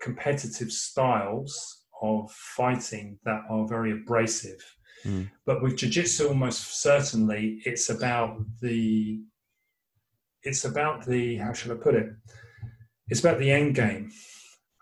[0.00, 4.62] competitive styles of fighting that are very abrasive.
[5.04, 5.30] Mm.
[5.44, 9.20] But with jiu-jitsu, almost certainly, it's about the
[10.42, 12.08] it's about the how should I put it?
[13.08, 14.10] It's about the end game.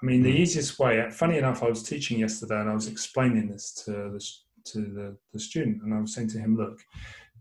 [0.02, 1.08] I mean, the easiest way.
[1.10, 4.24] Funny enough, I was teaching yesterday, and I was explaining this to the
[4.72, 6.78] to the, the student, and I was saying to him, "Look,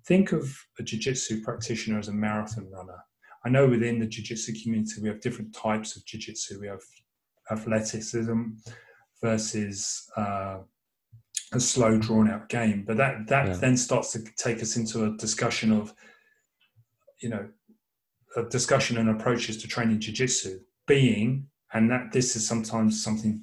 [0.06, 3.00] think of a jiu-jitsu practitioner as a marathon runner.
[3.46, 6.60] I know within the jiu-jitsu community we have different types of jiu-jitsu.
[6.60, 6.82] We have
[7.52, 8.42] athleticism
[9.34, 10.58] versus uh,
[11.54, 13.54] a slow, drawn-out game, but that that Yeah.
[13.64, 15.94] then starts to take us into a discussion of,
[17.24, 17.48] you know,
[18.36, 23.34] a discussion and approaches to training jiu-jitsu being and that this is sometimes something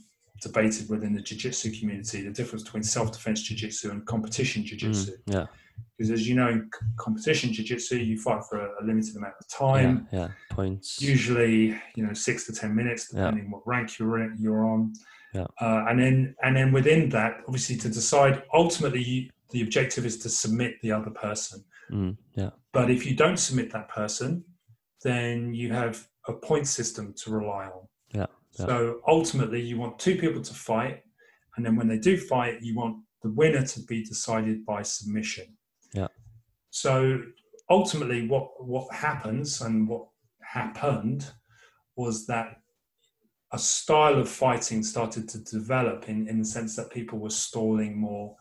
[0.43, 5.35] debated within the jiu-jitsu community the difference between self-defense jiu-jitsu and competition jiu-jitsu Mm.
[5.37, 5.47] Yeah.
[5.97, 6.69] because as you know in
[7.07, 10.29] competition jiu-jitsu you fight for a, a limited amount of time Yeah.
[10.51, 11.01] Points.
[11.01, 11.57] usually
[11.97, 13.19] you know six to ten minutes Yeah.
[13.21, 14.81] depending what rank you're in, you're on
[15.35, 15.47] Yeah.
[15.61, 20.19] uh, and then and then within that obviously to decide ultimately you, the objective is
[20.19, 22.17] to submit the other person Mm.
[22.37, 22.51] Yeah.
[22.73, 24.45] but if you don't submit that person
[25.03, 28.27] then you have a point system to rely on Yeah,
[28.59, 28.67] yeah.
[28.67, 31.03] so ultimately you want two people to fight
[31.57, 35.47] and then when they do fight you want the winner to be decided by submission
[35.93, 36.07] Yeah.
[36.71, 37.23] so
[37.69, 40.07] ultimately what what happens and what
[40.43, 41.31] happened
[41.97, 42.60] was that
[43.53, 47.99] a style of fighting started to develop in, in the sense that people were stalling
[47.99, 48.37] more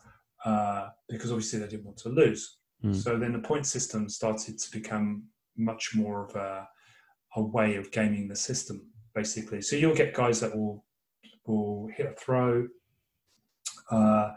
[0.46, 2.96] uh, because obviously they didn't want to lose Mm.
[2.96, 5.24] so then the point system started to become
[5.58, 6.68] much more of a,
[7.36, 9.62] a way of gaming the system, basically.
[9.62, 10.86] So you'll get guys that will
[11.46, 12.68] will hit a throw
[13.92, 14.32] uh,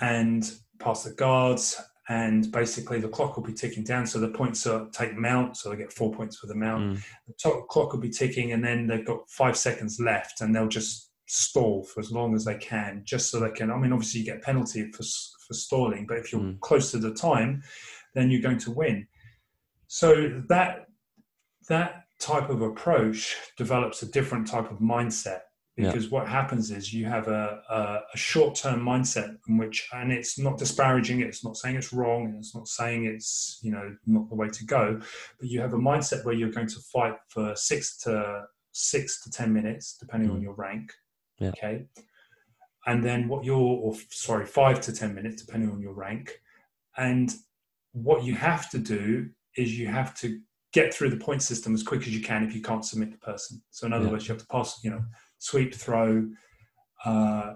[0.00, 4.06] and pass the guards, and basically the clock will be ticking down.
[4.06, 6.96] So the points are take mount, so they get four points for the mount.
[6.96, 7.02] Mm.
[7.26, 10.68] The top clock will be ticking, and then they've got five seconds left, and they'll
[10.68, 13.70] just stall for as long as they can, just so they can.
[13.70, 15.04] I mean, obviously you get penalty for
[15.46, 16.60] for stalling, but if you're Mm.
[16.60, 17.62] close to the time,
[18.14, 19.06] then you're going to win.
[19.86, 20.86] So that
[21.68, 25.40] that type of approach develops a different type of mindset
[25.78, 25.92] Yeah.
[25.92, 30.36] because what happens is you have a, a, a short-term mindset in which and it's
[30.38, 33.94] not disparaging it it's not saying it's wrong and it's not saying it's you know
[34.06, 35.00] not the way to go
[35.38, 39.30] but you have a mindset where you're going to fight for six to six to
[39.30, 40.42] ten minutes depending on Mm.
[40.42, 40.92] your rank
[41.38, 41.50] Yeah.
[41.50, 41.86] okay
[42.86, 46.40] and then what you're or sorry five to ten minutes depending on your rank
[46.96, 47.32] and
[47.92, 50.40] what you have to do is you have to
[50.72, 53.16] get through the point system as quick as you can if you can't submit the
[53.18, 53.60] person.
[53.70, 54.10] So in other Yeah.
[54.12, 55.02] words, you have to pass, you know,
[55.38, 56.28] sweep, throw,
[57.04, 57.54] uh,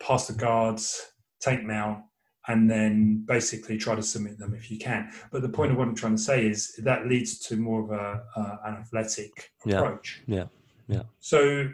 [0.00, 2.04] pass the guards, take mount,
[2.46, 5.10] and then basically try to submit them if you can.
[5.30, 7.90] But the point of what I'm trying to say is that leads to more of
[7.90, 10.22] a uh, an athletic approach.
[10.26, 10.44] Yeah.
[10.88, 11.02] Yeah.
[11.20, 11.68] So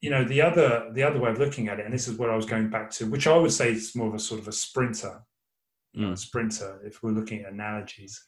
[0.00, 2.30] you know the other the other way of looking at it, and this is what
[2.30, 4.48] I was going back to, which I would say is more of a sort of
[4.48, 5.22] a sprinter
[5.94, 6.18] you know, a Mm.
[6.18, 8.22] sprinter, if we're looking at analogies.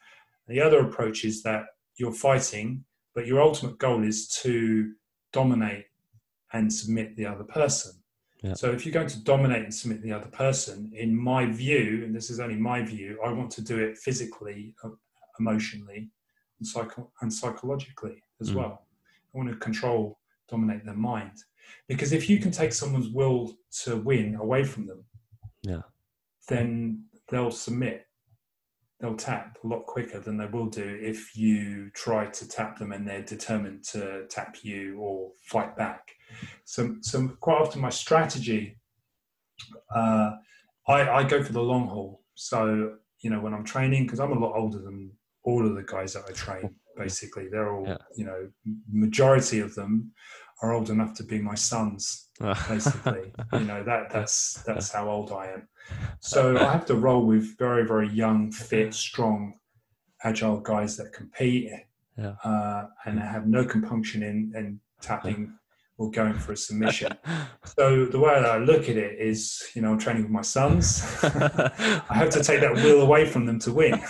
[0.48, 1.66] The other approach is that
[1.98, 4.94] you're fighting, but your ultimate goal is to
[5.32, 5.84] dominate
[6.52, 7.92] and submit the other person.
[8.42, 8.54] Yeah.
[8.54, 12.14] So if you're going to dominate and submit the other person, in my view, and
[12.14, 14.90] this is only my view, I want to do it physically, uh,
[15.38, 16.10] emotionally,
[16.58, 18.54] and, psycho- and psychologically as Mm.
[18.56, 18.86] well.
[19.34, 21.44] I want to control, dominate their mind.
[21.86, 25.04] Because if you can take someone's will to win away from them,
[25.62, 25.82] Yeah.
[26.48, 28.06] then they'll submit.
[29.00, 32.92] They'll tap a lot quicker than they will do if you try to tap them
[32.92, 36.10] and they're determined to tap you or fight back.
[36.64, 38.78] So, so quite often my strategy,
[39.94, 40.32] uh,
[40.86, 42.22] I, I go for the long haul.
[42.34, 45.10] So, you know, when I'm training, because I'm a lot older than
[45.44, 47.96] all of the guys that I train, basically, they're all, Yeah.
[48.16, 48.50] you know,
[48.92, 50.12] majority of them
[50.62, 52.29] are old enough to be my sons
[52.68, 53.32] basically.
[53.52, 55.68] You know that that's that's how old i am.
[56.20, 59.54] So i have to roll with very very young fit strong
[60.24, 61.70] agile guys that compete
[62.16, 62.34] Yeah.
[62.44, 65.54] uh, and have no compunction in in tapping
[65.98, 67.12] or going for a submission.
[67.78, 70.42] So the way that i look at it is you know i'm training with my
[70.56, 70.84] sons.
[71.22, 74.00] I have to take that will away from them to win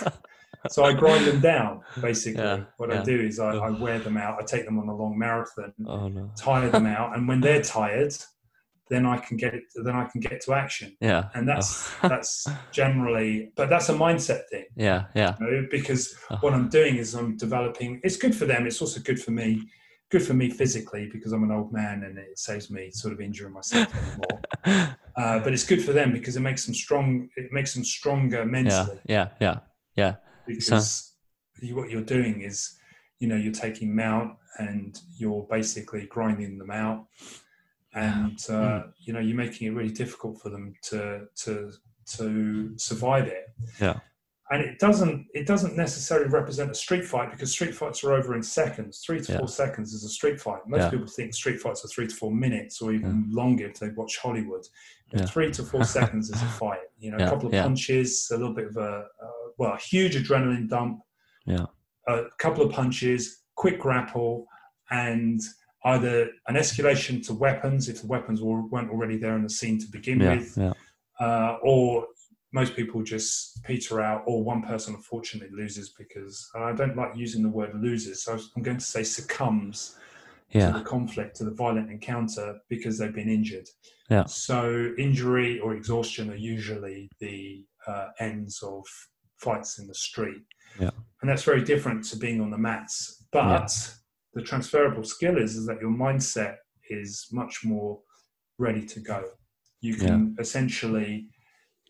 [0.69, 1.81] so I grind them down.
[2.01, 3.51] Basically, Yeah, what I do is I.
[3.57, 4.41] I wear them out.
[4.41, 6.31] I take them on a long marathon, oh no.
[6.35, 8.13] tire them out, and when they're tired,
[8.89, 9.55] then I can get.
[9.75, 11.29] Then I can get to action, Yeah.
[11.33, 12.07] and that's Oh.
[12.09, 13.51] that's generally.
[13.55, 15.05] But that's a mindset thing, yeah.
[15.15, 15.35] Yeah.
[15.39, 16.37] you know, because Oh.
[16.41, 17.99] what I'm doing is I'm developing.
[18.03, 18.67] It's good for them.
[18.67, 19.61] It's also good for me.
[20.09, 23.21] Good for me physically because I'm an old man and it saves me sort of
[23.21, 24.41] injuring myself anymore.
[25.17, 27.27] Uh, but it's good for them because it makes them strong.
[27.35, 28.43] It makes them stronger yeah.
[28.45, 29.27] mentally Yeah.
[29.41, 29.59] Yeah.
[29.97, 30.15] Yeah.
[30.45, 31.13] Because
[31.61, 32.77] you, what you're doing is,
[33.19, 37.05] you know, you're taking mount and you're basically grinding them out,
[37.93, 41.71] and uh, you know, you're making it really difficult for them to to
[42.17, 43.49] to survive it.
[43.79, 43.99] Yeah.
[44.49, 48.35] And it doesn't it doesn't necessarily represent a street fight because street fights are over
[48.35, 49.01] in seconds.
[49.05, 49.37] Three to Yeah.
[49.39, 50.61] four seconds is a street fight.
[50.67, 50.89] Most Yeah.
[50.89, 54.17] people think street fights are three to four minutes or even longer if they watch
[54.17, 54.67] Hollywood.
[55.13, 55.25] Yeah.
[55.25, 56.79] Three to four seconds is a fight.
[56.99, 57.63] You know, Yeah, a couple of yeah.
[57.63, 61.01] punches, a little bit of a uh, well, a huge adrenaline dump.
[61.45, 61.67] Yeah.
[62.07, 64.47] A couple of punches, quick grapple,
[64.89, 65.39] and
[65.85, 69.77] either an escalation to weapons if the weapons were, weren't already there in the scene
[69.79, 70.35] to begin Yeah.
[70.35, 70.73] with, Yeah.
[71.19, 72.07] uh, or
[72.51, 77.43] most people just peter out, or one person unfortunately loses because I don't like using
[77.43, 79.95] the word loses, so I'm going to say succumbs
[80.53, 80.71] to Yeah.
[80.71, 83.69] the conflict, to the violent encounter because they've been injured.
[84.09, 84.25] Yeah.
[84.25, 88.85] So injury or exhaustion are usually the uh, ends of
[89.41, 90.43] fights in the street.
[90.79, 90.91] Yeah.
[91.21, 93.25] And that's very different to being on the mats.
[93.31, 93.71] But
[94.33, 96.55] the transferable skill is, is that your mindset
[96.89, 97.99] is much more
[98.57, 99.23] ready to go.
[99.81, 101.27] You can essentially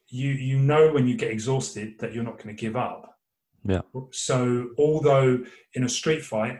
[0.08, 3.18] you you know when you get exhausted that you're not going to give up.
[3.64, 3.82] Yeah.
[4.12, 6.60] So although in a street fight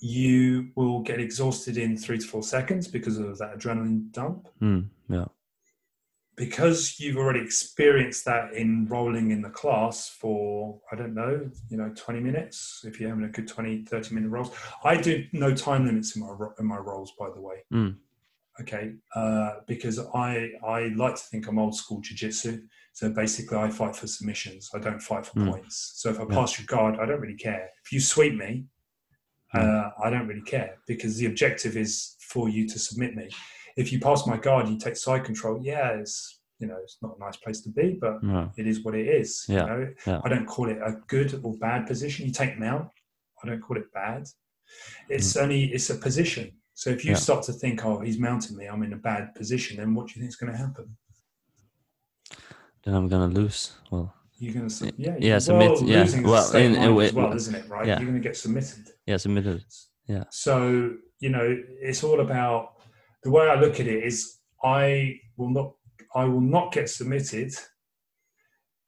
[0.00, 4.48] you will get exhausted in three to four seconds because of that adrenaline dump.
[4.62, 4.88] Mm.
[5.08, 5.26] Yeah.
[6.36, 11.76] Because you've already experienced that in rolling in the class for, I don't know, you
[11.76, 14.50] know, 20 minutes, if you're having a good 20, 30 minute rolls.
[14.82, 17.64] I do no time limits in my, in my rolls, by the way.
[17.72, 17.96] Mm.
[18.60, 18.94] Okay.
[19.14, 22.62] Uh, because I, I like to think I'm old school jiu-jitsu.
[22.92, 24.70] So basically I fight for submissions.
[24.74, 25.50] I don't fight for Mm.
[25.50, 25.92] points.
[25.96, 26.34] So if I Yeah.
[26.34, 27.70] pass your guard, I don't really care.
[27.84, 28.66] If you sweep me,
[29.52, 33.28] uh, I don't really care because the objective is for you to submit me.
[33.76, 35.58] If you pass my guard, you take side control.
[35.62, 38.50] Yeah, it's you know it's not a nice place to be, but No.
[38.56, 39.44] it is what it is.
[39.48, 39.94] Yeah, You know?
[40.06, 40.20] yeah.
[40.24, 42.26] I don't call it a good or bad position.
[42.26, 42.88] You take mount.
[43.42, 44.26] I don't call it bad.
[45.08, 46.52] It's only it's a position.
[46.74, 47.14] So if you Mm.
[47.14, 47.20] Yeah.
[47.20, 50.12] start to think, oh, he's mounting me, I'm in a bad position, then what do
[50.14, 50.96] you think is going to happen?
[52.84, 53.72] Then I'm gonna lose.
[53.90, 54.12] Well.
[54.38, 56.20] You're going to, yeah, Yeah, well, submit- yeah.
[56.22, 57.68] Well, a state in- in mind well, isn't it?
[57.68, 57.86] Right?
[57.86, 57.98] yeah.
[58.00, 58.90] You're going to get submitted.
[59.06, 59.16] Yeah.
[59.16, 59.64] Submitted.
[60.08, 60.24] Yeah.
[60.30, 62.73] So, you know, it's all about
[63.24, 65.72] the way I look at it is I will not
[66.14, 67.52] I will not get submitted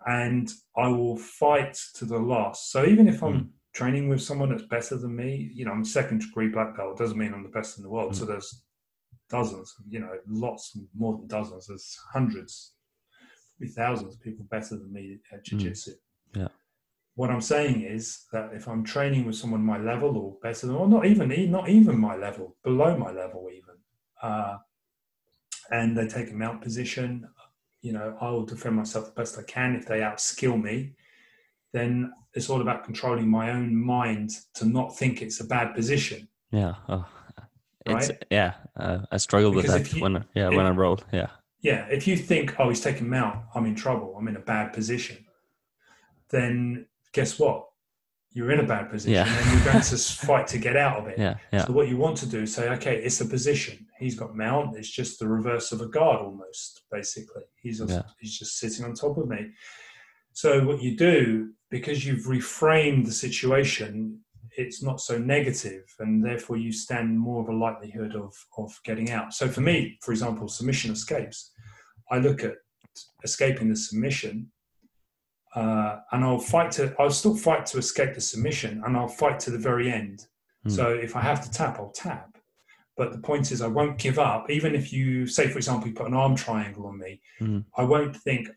[0.07, 2.70] and I will fight to the last.
[2.70, 3.51] So even if I'm Mm.
[3.72, 7.18] training with someone that's better than me, you know, I'm second degree black belt, doesn't
[7.18, 8.12] mean I'm the best in the world.
[8.12, 8.16] Mm.
[8.16, 8.62] So there's
[9.29, 12.75] dozens, you know, lots more than dozens, there's hundreds,
[13.59, 15.92] maybe thousands of people better than me at jiu-jitsu
[16.35, 16.49] Yeah.
[17.16, 20.77] what I'm saying is that if I'm training with someone my level or better than,
[20.77, 23.76] or not even not even my level, below my level even,
[24.23, 24.59] uh,
[25.71, 27.29] and they take a mount position,
[27.83, 29.75] you know, I will defend myself the best I can.
[29.75, 30.93] If they outskill me,
[31.73, 36.29] then it's all about controlling my own mind to not think it's a bad position.
[36.51, 36.75] Yeah.
[36.89, 37.07] Oh.
[37.87, 38.25] It's Right?
[38.31, 38.55] yeah.
[38.77, 40.99] Uh, I struggle with that you- when I- yeah if- when I roll.
[41.13, 41.29] Yeah.
[41.61, 44.73] Yeah, if you think, oh, he's taking mount, I'm in trouble, I'm in a bad
[44.73, 45.25] position,
[46.31, 47.69] then guess what?
[48.37, 49.27] You're in a bad position Yeah.
[49.27, 49.96] and you're going to
[50.27, 51.18] fight to get out of it.
[51.18, 51.37] Yeah.
[51.55, 51.64] Yeah.
[51.64, 53.87] So what you want to do is say, okay, it's a position.
[53.99, 54.77] He's got mount.
[54.77, 57.44] It's just the reverse of a guard almost, basically.
[57.57, 57.81] He's
[58.20, 59.53] he's just sitting on top of me.
[60.35, 64.20] So what you do, because you've reframed the situation,
[64.59, 69.11] it's not so negative, and therefore you stand more of a likelihood of of getting
[69.12, 69.33] out.
[69.33, 71.53] So for me, for example, submission escapes.
[72.11, 72.57] I look at
[73.25, 74.53] escaping the submission,
[75.57, 76.95] uh, and I'll fight to.
[76.99, 80.27] I'll still fight to escape the submission, and I'll fight to the very end.
[80.64, 80.69] Hmm.
[80.71, 82.37] So if I have to tap, I'll tap.
[82.97, 84.51] But the point is, I won't give up.
[84.51, 87.64] Even if you say, for example, you put an arm triangle on me, Mm.
[87.76, 88.49] I won't think,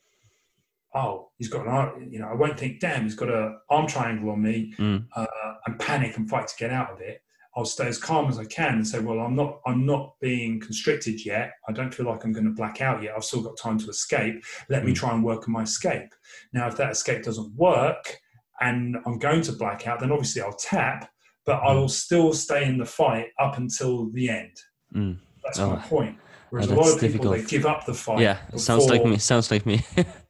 [0.94, 3.88] "Oh, he's got an arm." You know, I won't think, "Damn, he's got an arm
[3.88, 5.06] triangle on me," Mm.
[5.16, 5.26] uh,
[5.66, 7.22] and panic and fight to get out of it.
[7.56, 9.60] I'll stay as calm as I can and say, "Well, I'm not.
[9.66, 11.54] I'm not being constricted yet.
[11.68, 13.14] I don't feel like I'm going to black out yet.
[13.16, 14.44] I've still got time to escape.
[14.70, 14.96] Let me Mm.
[14.96, 16.14] try and work on my escape."
[16.54, 18.20] Now, if that escape doesn't work
[18.62, 21.10] and I'm going to black out, then obviously I'll tap,
[21.46, 21.76] but I Mm.
[21.82, 24.56] will still stay in the fight up until the end.
[24.94, 25.18] Mm.
[25.44, 25.72] That's Oh.
[25.72, 26.18] my point.
[26.52, 28.20] Whereas Oh, a lot of people they give up the fight.
[28.22, 28.38] Yeah.
[28.58, 29.18] Sounds like me.
[29.32, 29.84] Sounds like me.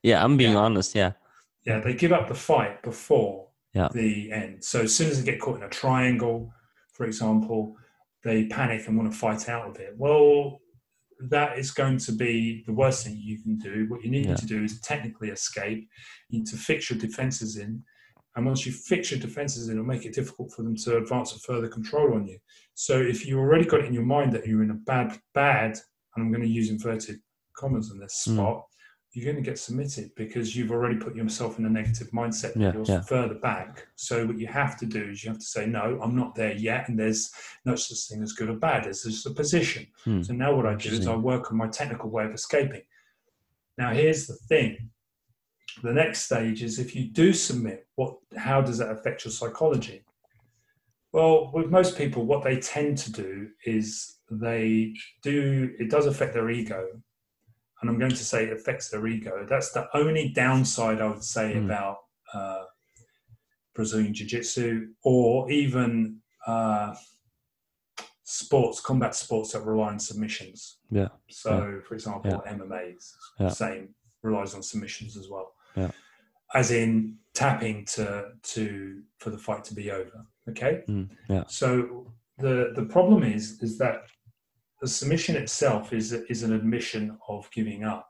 [0.04, 0.24] yeah.
[0.24, 0.60] I'm being Yeah.
[0.60, 0.96] honest.
[0.96, 1.14] Yeah.
[1.66, 3.90] Yeah, they give up the fight before Yeah.
[3.94, 4.64] the end.
[4.64, 6.52] So as soon as they get caught in a triangle,
[7.00, 7.78] for example,
[8.26, 9.94] they panic and want to fight out of it.
[9.98, 10.60] Well,
[11.30, 13.86] that is going to be the worst thing you can do.
[13.88, 14.36] What you need Yeah.
[14.36, 15.88] to do is technically escape.
[16.28, 17.82] You need to fix your defenses in.
[18.36, 21.34] And once you fix your defenses in, it'll make it difficult for them to advance
[21.34, 22.38] a further control on you.
[22.74, 25.72] So if you already got it in your mind that you're in a bad, bad,
[26.16, 27.22] and I'm going to use inverted
[27.56, 28.36] commas in this Mm.
[29.14, 32.56] You're going to get submitted because you've already put yourself in a negative mindset.
[32.56, 33.02] Yeah, you're yeah.
[33.02, 33.88] further back.
[33.96, 36.54] So what you have to do is you have to say, no, I'm not there
[36.54, 37.32] yet, and there's
[37.66, 38.86] no such thing as good or bad.
[38.86, 39.88] It's just a position.
[40.04, 40.22] Hmm.
[40.22, 42.84] So now what I do is I work on my technical way of escaping.
[43.78, 44.90] Now here's the thing.
[45.82, 50.04] The next stage is if you do submit, what how does that affect your psychology?
[51.12, 54.94] Well, with most people, what they tend to do is they
[55.24, 56.88] do it does affect their ego.
[57.82, 59.46] And I'm going to say it affects their ego.
[59.48, 61.66] That's the only downside I would say Hmm.
[61.66, 61.98] about
[62.34, 62.64] uh,
[63.74, 66.94] Brazilian Jiu Jitsu or even uh,
[68.24, 70.78] sports, combat sports that rely on submissions.
[70.92, 71.08] Yeah.
[71.30, 73.50] So, for example, MMA is Yeah.
[73.50, 75.54] the same, relies on submissions as well.
[75.76, 75.92] Yeah.
[76.54, 80.26] As in tapping to to for the fight to be over.
[80.50, 80.84] Okay.
[80.90, 81.44] Mm, yeah.
[81.48, 84.08] So the the problem is is that
[84.82, 88.10] the submission itself is is an admission of giving up,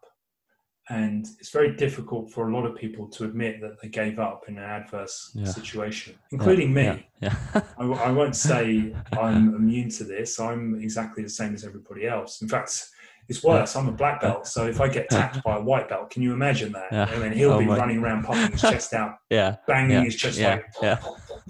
[0.89, 4.43] and it's very difficult for a lot of people to admit that they gave up
[4.47, 5.45] in an adverse Yeah.
[5.45, 6.83] situation, including me.
[6.83, 7.35] Yeah.
[7.55, 7.61] yeah.
[7.79, 10.39] I, I won't say I'm immune to this.
[10.39, 12.41] I'm exactly the same as everybody else.
[12.41, 12.85] In fact,
[13.27, 13.75] it's worse.
[13.75, 16.33] I'm a black belt, so if I get tapped by a white belt, can you
[16.33, 16.87] imagine that?
[16.91, 17.05] Yeah.
[17.11, 19.57] I mean, he'll Oh be my- running around puffing his chest out, yeah.
[19.67, 20.03] banging Yeah.
[20.03, 20.49] his chest Yeah.
[20.55, 20.97] like, Yeah.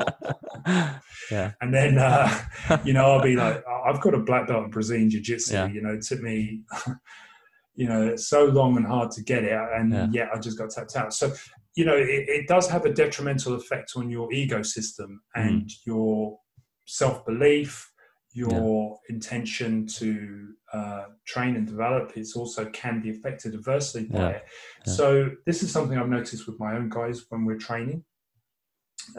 [1.32, 1.52] yeah.
[1.62, 2.30] and then uh,
[2.86, 5.54] you know I'll be like, I've got a black belt in Brazilian Jiu Jitsu.
[5.54, 5.68] Yeah.
[5.68, 6.62] You know, it took me,
[7.76, 10.08] you know, so long and hard to get it, and Yeah.
[10.12, 11.14] yet I just got tapped out.
[11.14, 11.32] So
[11.76, 15.74] you know, it, it does have a detrimental effect on your ego system and Mm.
[15.86, 16.40] your
[16.86, 17.90] self belief,
[18.34, 22.12] your intention to uh, train and develop.
[22.16, 24.28] It's also can be affected adversely by Yeah.
[24.30, 24.44] it.
[24.88, 24.94] Yeah.
[24.94, 28.04] So this is something I've noticed with my own guys when we're training.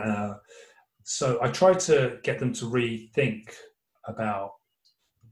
[0.01, 0.35] Uh,
[1.11, 3.53] so I try to get them to rethink
[4.07, 4.53] about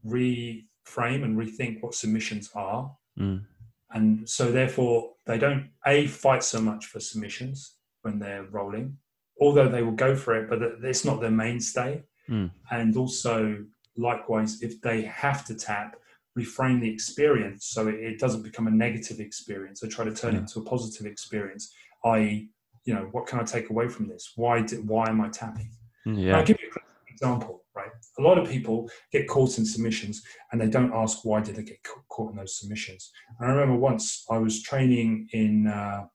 [0.05, 2.93] reframe and rethink what submissions are.
[3.17, 3.45] Mm.
[3.91, 8.97] And so therefore they don't a fight so much for submissions when they're rolling,
[9.39, 12.03] although they will go for it, but it's not their mainstay.
[12.29, 12.51] Mm.
[12.71, 13.63] And also
[13.95, 15.95] likewise, if they have to tap,
[16.37, 19.81] reframe the experience so it, doesn't become a negative experience.
[19.81, 20.39] I try to turn Yeah.
[20.39, 21.73] it into a positive experience,
[22.03, 22.49] i.e.,
[22.89, 24.33] you know, what can I take away from this?
[24.35, 25.69] Why did, why am I tapping?
[26.07, 27.91] Mm, I'll give you an example, right?
[28.17, 31.61] A lot of people get caught in submissions and they don't ask why did they
[31.61, 31.77] get
[32.09, 33.11] caught in those submissions.
[33.37, 36.05] And I remember once I was training in uh,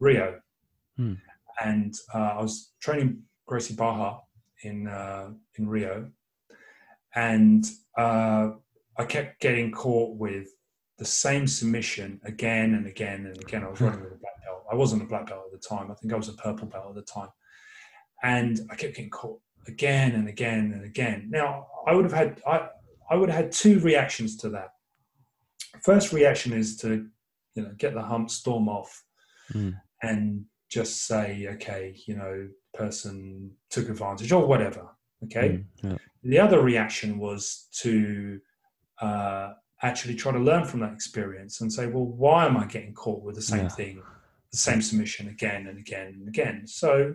[0.00, 0.40] Rio
[0.96, 1.14] Hmm.
[1.62, 4.20] and uh, I was training Gracie Barra
[4.62, 6.08] in, uh, in Rio
[7.14, 7.68] and
[7.98, 8.50] uh,
[8.96, 10.46] I kept getting caught with
[10.98, 13.64] the same submission again and again and again.
[13.64, 14.64] I was running with a black belt.
[14.70, 15.90] I wasn't a black belt at the time.
[15.90, 17.28] I think I was a purple belt at the time.
[18.22, 21.28] And I kept getting caught again and again and again.
[21.30, 22.68] Now I would have had I,
[23.10, 24.70] I would have had two reactions to that.
[25.82, 27.06] First reaction is to
[27.54, 29.02] you know get the hump, storm off,
[29.52, 29.74] Mm.
[30.02, 34.88] and just say, okay, you know, person took advantage or whatever.
[35.24, 35.48] Okay.
[35.48, 35.96] Mm, yeah.
[36.22, 38.40] The other reaction was to
[39.02, 39.52] uh,
[39.88, 43.22] actually try to learn from that experience and say, well, why am I getting caught
[43.22, 43.68] with the same Yeah.
[43.68, 44.02] thing,
[44.50, 46.66] the same submission again and again and again?
[46.66, 47.14] So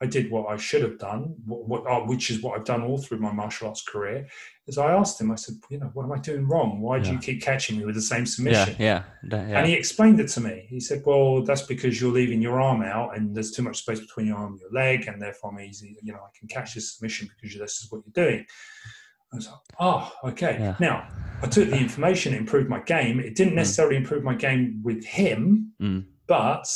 [0.00, 2.82] I did what I should have done, what, what, uh, which is what I've done
[2.82, 4.28] all through my martial arts career.
[4.68, 6.80] Is I asked him, I said, you know, what am I doing wrong?
[6.80, 8.76] Why do you keep catching me with the same submission?
[8.78, 9.02] Yeah.
[9.24, 9.58] That- yeah.
[9.58, 10.66] And he explained it to me.
[10.68, 13.98] He said, "Well, that's because you're leaving your arm out, and there's too much space
[13.98, 15.96] between your arm and your leg, and therefore I'm easy.
[16.02, 18.46] You know, I can catch this submission because this is what you're doing."
[19.32, 20.76] I was like, "Oh, okay." Yeah.
[20.80, 21.08] Now,
[21.42, 23.20] I took the information, improved my game.
[23.20, 26.04] It didn't necessarily improve my game with him, Mm.
[26.26, 26.66] but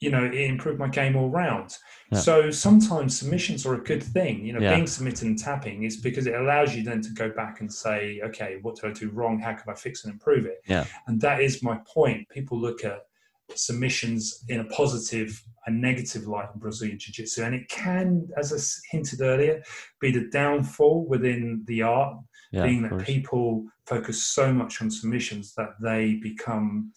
[0.00, 1.76] you know, it improved my game all round.
[2.12, 2.20] Yeah.
[2.20, 4.46] So sometimes submissions are a good thing.
[4.46, 4.76] You know, Yeah.
[4.76, 8.20] being submitted and tapping is because it allows you then to go back and say,
[8.22, 9.40] okay, what did I do wrong?
[9.40, 10.62] How can I fix and improve it?
[10.68, 10.84] Yeah.
[11.08, 12.28] And that is my point.
[12.28, 13.06] People look at
[13.54, 17.42] submissions in a positive and negative light in Brazilian Jiu Jitsu.
[17.42, 18.58] And it can, as I
[18.90, 19.62] hinted earlier,
[20.00, 22.16] be the downfall within the art,
[22.52, 22.64] yeah.
[22.64, 23.04] being that course.
[23.04, 26.92] people focus so much on submissions that they become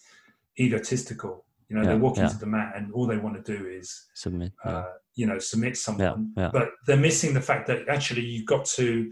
[0.60, 1.46] egotistical.
[1.70, 2.24] You know, Yeah, they walk yeah.
[2.24, 4.52] into the mat and all they want to do is, Submit.
[4.64, 4.86] Uh,
[5.16, 6.32] you know, submit someone.
[6.52, 9.12] But they're missing the fact that actually you've got to,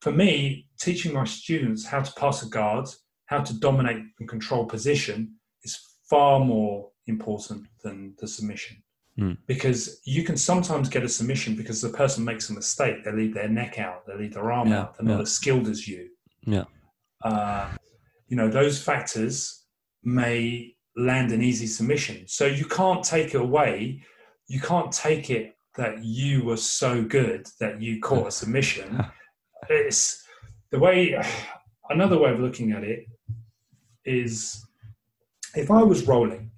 [0.00, 2.86] for me, teaching my students how to pass a guard,
[3.26, 5.34] how to dominate and control position
[6.08, 8.82] far more important than the submission.
[9.18, 9.38] Mm.
[9.46, 13.04] Because you can sometimes get a submission because the person makes a mistake.
[13.04, 15.68] They leave their neck out, they leave their arm Yeah, out, they're not as skilled
[15.68, 16.08] as you.
[16.46, 16.64] Yeah.
[17.24, 17.68] Uh,
[18.28, 19.64] you know, those factors
[20.02, 22.26] may land an easy submission.
[22.26, 24.02] So you can't take it away.
[24.48, 29.04] You can't take it that you were so good that you caught a submission.
[29.68, 30.24] it's
[30.70, 31.20] the way,
[31.88, 33.06] another way of looking at it
[34.04, 34.64] is
[35.54, 36.50] if I was rolling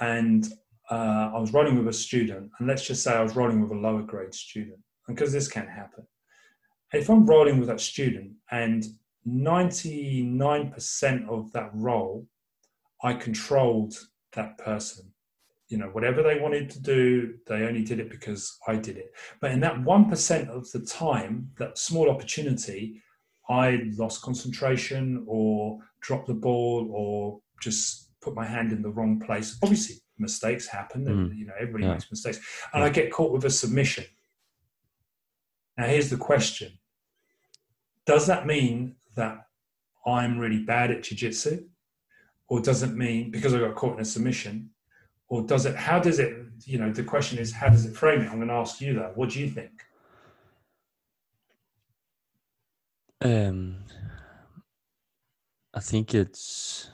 [0.00, 0.46] and
[0.90, 3.70] uh, I was rolling with a student, and let's just say I was rolling with
[3.70, 6.06] a lower grade student, and because this can happen.
[6.92, 8.84] If I'm rolling with that student and
[9.26, 12.26] 99% of that roll,
[13.02, 13.94] I controlled
[14.32, 15.10] that person.
[15.68, 19.12] You know, whatever they wanted to do, they only did it because I did it.
[19.40, 23.00] But in that 1% of the time, that small opportunity,
[23.48, 29.18] I lost concentration or dropped the ball or just put my hand in the wrong
[29.18, 29.58] place.
[29.62, 31.36] Obviously, mistakes happen, and Mm.
[31.38, 31.94] you know everybody Yeah.
[31.94, 32.38] makes mistakes,
[32.72, 34.04] and I get caught with a submission.
[35.76, 36.78] Now, here's the question:
[38.06, 39.48] Does that mean that
[40.06, 41.68] I'm really bad at jiu-jitsu,
[42.48, 44.70] or does it mean because I got caught in a submission,
[45.28, 45.74] or does it?
[45.74, 46.32] How does it?
[46.66, 48.28] You know, the question is, how does it frame it?
[48.30, 49.16] I'm going to ask you that.
[49.16, 49.72] What do you think?
[53.20, 53.84] Um,
[55.72, 56.90] I think it's.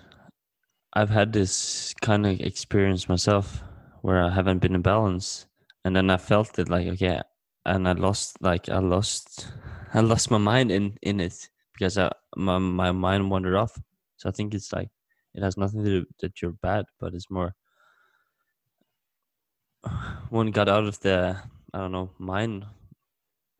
[0.93, 3.63] I've had this kind of experience myself
[4.03, 5.47] where I haven't been in balance,
[5.85, 7.21] and then I felt it like okay,
[7.65, 9.53] and I lost like I lost,
[9.95, 13.79] I lost my mind in in it because I, my my mind wandered off.
[14.17, 14.89] So I think it's like
[15.35, 17.55] it has nothing to do that you're bad, but it's more
[20.31, 21.37] one got out of the
[21.73, 22.67] I don't know mind.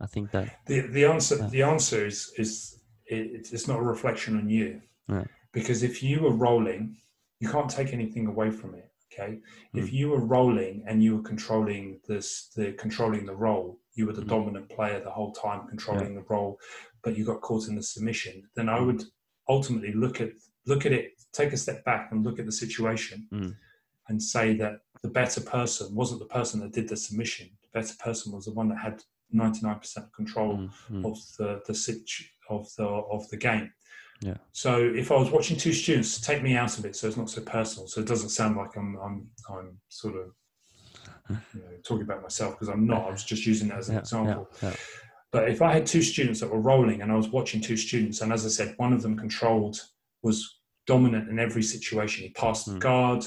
[0.01, 1.49] I think that The the answer Yeah.
[1.49, 5.25] the answer is is it, it's not a reflection on you, Yeah.
[5.53, 6.97] because if you were rolling,
[7.41, 8.87] you can't take anything away from it.
[9.13, 9.41] Okay,
[9.75, 9.93] if Mm.
[9.93, 14.23] you were rolling and you were controlling this, the controlling the roll, you were the
[14.23, 14.29] Mm.
[14.29, 16.61] dominant player the whole time, controlling the roll,
[17.03, 18.49] but you got caught in the submission.
[18.55, 18.87] Then I Mm.
[18.87, 19.05] would
[19.49, 20.31] ultimately look at
[20.67, 23.57] look at it, take a step back and look at the situation, Mm.
[24.09, 27.49] and say that the better person wasn't the person that did the submission.
[27.63, 31.19] The better person was the one that had ninety nine percent control Mm, mm, of
[31.39, 33.73] the the situ- of the of the game.
[34.21, 34.37] Yeah.
[34.53, 37.31] So if I was watching two students, take me out of it, so it's not
[37.31, 37.89] so personal.
[37.89, 40.33] So it doesn't sound like I'm I'm I'm sort of
[41.55, 43.07] you know, talking about myself because I'm not.
[43.07, 44.51] I was just using that as an yeah, example.
[44.63, 44.77] yeah, yeah.
[45.33, 48.21] But if I had two students that were rolling and I was watching two students,
[48.21, 49.81] and as I said, one of them controlled,
[50.23, 52.25] was dominant in every situation.
[52.25, 52.81] He passed the Mm.
[52.81, 53.27] guard,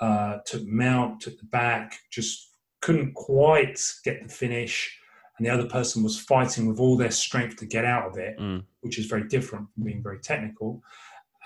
[0.00, 4.98] uh, took mount, took the back, just couldn't quite get the finish.
[5.36, 8.38] And the other person was fighting with all their strength to get out of it,
[8.38, 10.82] Mm, which is very different from being very technical.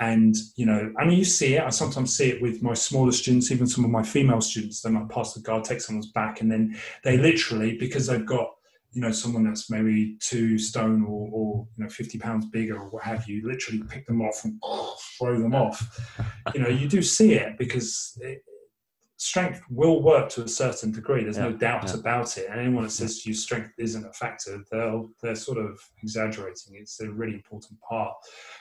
[0.00, 1.62] And, you know, I mean, you see it.
[1.62, 4.80] I sometimes see it with my smaller students, even some of my female students.
[4.80, 8.54] They might pass the guard, take someone's back, and then they literally, because they've got,
[8.92, 12.88] you know, someone that's maybe two stone or, or you know, 50 pounds bigger or
[12.90, 14.62] what have you, literally pick them off and
[15.18, 15.98] throw them off.
[16.54, 18.42] You know, you do see it because it,
[19.18, 21.22] strength will work to a certain degree.
[21.22, 22.00] There's no doubt yeah.
[22.00, 22.48] about it.
[22.48, 26.74] And anyone that says to you strength isn't a factor, they'll, they're sort of exaggerating.
[26.74, 28.14] It's a really important part.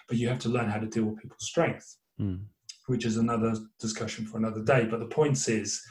[0.08, 2.40] But you have to learn how to deal with people's strength mm,
[2.88, 4.86] which is another discussion for another day.
[4.90, 5.82] But the point is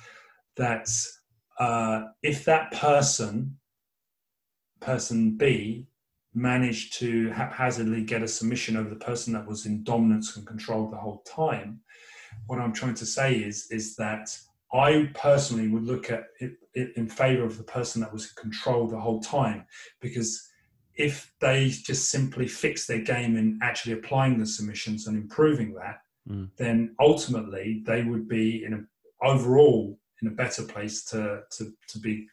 [0.57, 0.89] that
[1.59, 3.59] uh, if that person,
[4.81, 5.87] person B,
[6.35, 10.91] managed to haphazardly get a submission over the person that was in dominance and control
[10.91, 11.81] the whole time,
[12.47, 14.37] what I'm trying to say is is that
[14.73, 18.31] I personally would look at it, it in favor of the person that was in
[18.43, 19.65] control the whole time
[20.01, 20.47] because
[20.95, 26.01] if they just simply fix their game in actually applying the submissions and improving that,
[26.29, 26.51] Mm.
[26.57, 28.81] then ultimately they would be in a
[29.25, 32.27] overall in a better place to to to be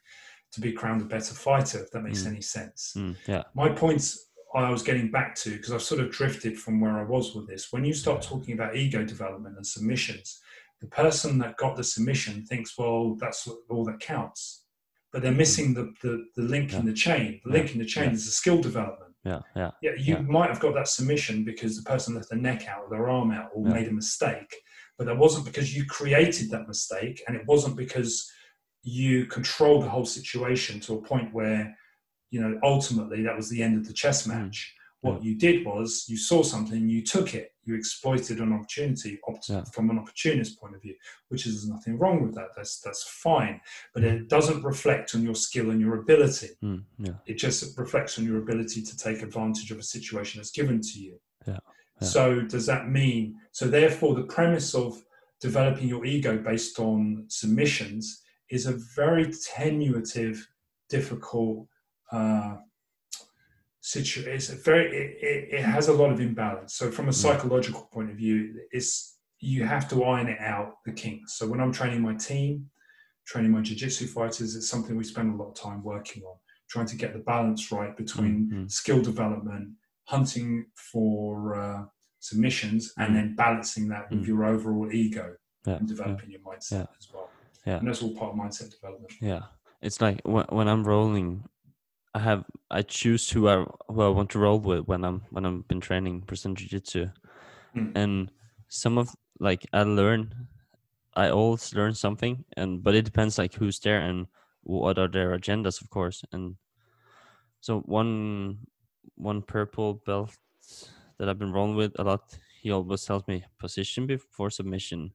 [0.51, 1.83] to be crowned a better fighter.
[1.83, 2.27] If that makes Mm.
[2.31, 2.93] any sense.
[2.97, 3.43] mm, yeah.
[3.53, 7.03] My points I was getting back to because I've sort of drifted from where I
[7.03, 7.71] was with this.
[7.71, 10.41] When you start talking about ego development and submissions,
[10.83, 14.65] the person that got the submission thinks, well, that's all that counts.
[15.13, 17.39] But they're missing the, the, the link in the chain.
[17.45, 18.11] The link in the chain Yeah.
[18.11, 19.13] is the skill development.
[19.23, 20.21] Yeah, yeah, Yeah, you Yeah.
[20.21, 23.31] might have got that submission because the person left their neck out or their arm
[23.31, 23.73] out or Yeah.
[23.75, 24.53] made a mistake,
[24.97, 28.29] but that wasn't because you created that mistake, and it wasn't because
[28.81, 31.77] you controlled the whole situation to a point where,
[32.29, 34.33] you know, ultimately that was the end of the chess mm.
[34.33, 34.75] match.
[35.03, 35.29] What Yeah.
[35.31, 39.65] you did was you saw something, you took it, you exploited an opportunity opt- Yeah.
[39.65, 40.95] from an opportunist point of view,
[41.27, 42.49] which is there's nothing wrong with that.
[42.55, 43.59] That's that's fine,
[43.93, 48.17] but it doesn't reflect on your skill and your ability mm, yeah, it just reflects
[48.17, 51.19] on your ability to take advantage of a situation that's given to you.
[51.45, 51.59] Yeah,
[52.01, 52.07] yeah.
[52.07, 55.03] So does that mean so therefore the premise of
[55.41, 60.37] developing your ego based on submissions is a very tenuative,
[60.87, 61.67] difficult
[62.13, 62.55] uh,
[63.83, 64.33] situation.
[64.33, 66.73] It's a very it, it, it, has a lot of imbalance.
[66.73, 67.13] So from a mm.
[67.13, 71.37] psychological point of view, it's you have to iron it out the kinks.
[71.37, 72.69] So when I'm training my team,
[73.27, 76.37] training my jiu-jitsu fighters, it's something we spend a lot of time working on,
[76.69, 78.67] trying to get the balance right between mm-hmm.
[78.67, 79.73] skill development,
[80.05, 81.83] hunting for uh,
[82.21, 83.15] submissions, and mm.
[83.15, 84.27] then balancing that with mm.
[84.27, 85.35] your overall ego
[85.67, 85.73] yeah.
[85.73, 86.37] and developing yeah.
[86.37, 86.85] your mindset yeah.
[86.97, 87.29] as well.
[87.65, 89.11] Yeah, and that's all part of mindset development.
[89.21, 89.41] Yeah,
[89.81, 91.43] it's like when, when I'm rolling,
[92.13, 95.45] I have I choose who I who I want to roll with when I'm when
[95.45, 97.09] I'm been training Brazilian Jiu Jitsu,
[97.75, 97.91] mm.
[97.95, 98.31] and
[98.67, 100.33] some of like I learn,
[101.15, 104.27] I always learn something, and but it depends like who's there and
[104.61, 106.23] what are their agendas, of course.
[106.31, 106.55] And
[107.61, 108.59] so one
[109.15, 110.35] one purple belt
[111.17, 115.13] that I've been rolling with a lot, he always tells me position before submission.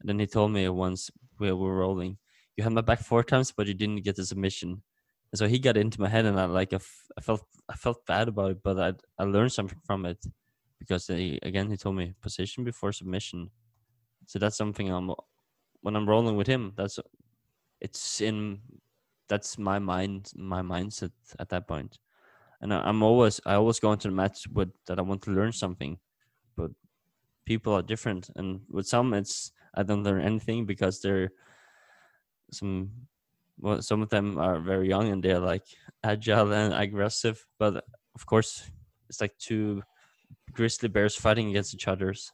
[0.00, 2.18] And then he told me once we were rolling,
[2.56, 4.82] you had my back four times, but you didn't get the submission.
[5.34, 6.78] So he got into my head, and I like I,
[7.20, 10.24] felt I felt bad about it, but I I learned something from it
[10.78, 13.50] because again he told me position before submission.
[14.26, 15.12] So that's something I'm
[15.82, 16.72] when I'm rolling with him.
[16.76, 16.98] That's
[17.80, 18.60] it's in
[19.28, 21.98] that's my mind my mindset at that point
[22.60, 25.30] and I, am always I always go into the match with that I want to
[25.30, 25.98] learn something,
[26.56, 26.70] but
[27.44, 31.30] people are different, and with some it's I don't learn anything because they're
[32.52, 32.90] some
[33.58, 35.64] well some of them are very young and they're like
[36.02, 37.84] agile and aggressive, but
[38.14, 38.70] of course
[39.08, 39.82] it's like two
[40.52, 42.32] grizzly bears fighting against each other's.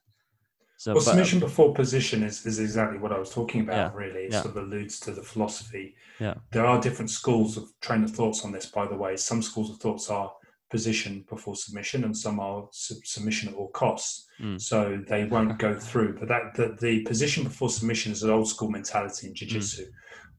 [0.77, 3.99] So, well, but, submission before position is, is exactly what I was talking about, yeah,
[3.99, 4.25] really.
[4.25, 4.43] It yeah.
[4.43, 5.95] sort of alludes to the philosophy.
[6.20, 6.35] Yeah.
[6.51, 9.16] There are different schools of train of thoughts on this, by the way.
[9.16, 10.33] Some schools of thoughts are
[10.70, 14.27] position before submission, and some are submission at all costs.
[14.41, 14.61] Mm.
[14.61, 16.18] So they won't go through.
[16.18, 19.91] But that the, the, position before submission is an old school mentality in jiu-jitsu, mm.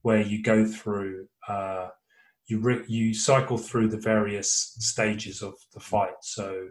[0.06, 1.88] Where you go through, uh,
[2.46, 6.14] you, re- you cycle through the various stages of the fight.
[6.22, 6.68] So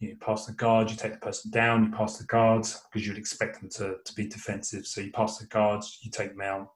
[0.00, 3.16] you pass the guard, you take the person down, you pass the guards because you'd
[3.16, 4.86] expect them to, to be defensive.
[4.86, 6.68] So you pass the guards, you take mount.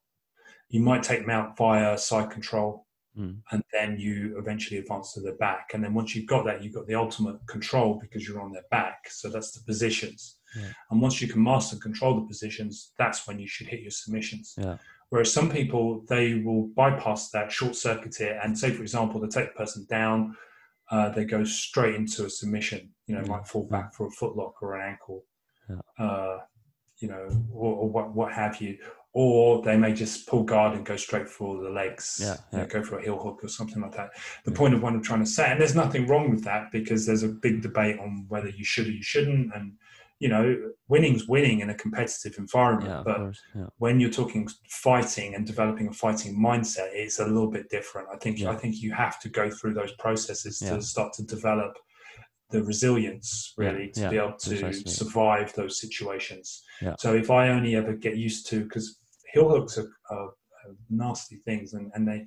[0.70, 3.36] You might take mount via side control, mm.
[3.50, 5.72] and then you eventually advance to the back.
[5.74, 8.64] And then once you've got that, you've got the ultimate control because you're on their
[8.70, 9.10] back.
[9.10, 10.38] So that's the positions.
[10.56, 10.72] Yeah.
[10.90, 14.54] And once you can master control the positions, that's when you should hit your submissions.
[14.56, 14.78] Yeah.
[15.12, 19.28] Whereas some people, they will bypass that, short circuit it, and say, for example, they
[19.28, 20.34] take the person down,
[20.90, 22.88] uh, they go straight into a submission.
[23.06, 25.26] You know, might fall back for a footlock or an ankle,
[25.68, 26.02] yeah.
[26.02, 26.38] uh,
[26.96, 28.78] you know, or, or, what, what have you.
[29.12, 32.36] Or they may just pull guard and go straight for the legs, yeah, yeah.
[32.50, 34.12] You know, go for a heel hook or something like that.
[34.46, 37.04] The point of what I'm trying to say, and there's nothing wrong with that because
[37.04, 39.74] there's a big debate on whether you should or you shouldn't, and
[40.22, 40.56] you know,
[40.86, 42.88] winning's winning in a competitive environment.
[42.88, 43.66] Yeah, but course, yeah.
[43.78, 48.06] when you're talking fighting and developing a fighting mindset, it's a little bit different.
[48.14, 48.50] I think yeah.
[48.50, 51.76] I think you have to go through those processes to start to develop
[52.50, 54.92] the resilience really to be able to precisely.
[54.92, 56.62] survive those situations.
[56.98, 58.98] So if I only ever get used to because
[59.32, 62.26] heel hooks are, are, are nasty things and, and they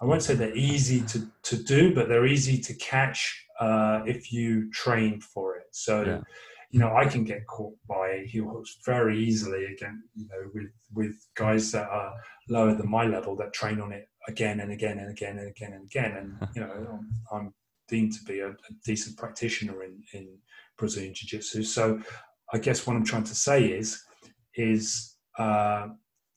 [0.00, 4.32] I won't say they're easy to, to do, but they're easy to catch uh, if
[4.32, 5.66] you train for it.
[5.70, 6.22] So
[6.72, 10.72] you know, I can get caught by heel hooks very easily again, you know, with,
[10.94, 12.14] with guys that are
[12.48, 15.74] lower than my level that train on it again and again and again and again
[15.74, 16.12] and again.
[16.16, 17.54] And, you know, I'm, I'm
[17.88, 20.38] deemed to be a, a, decent practitioner in, in
[20.78, 21.62] Brazilian Jiu Jitsu.
[21.62, 22.00] So
[22.54, 24.02] I guess what I'm trying to say is,
[24.54, 25.88] is, uh,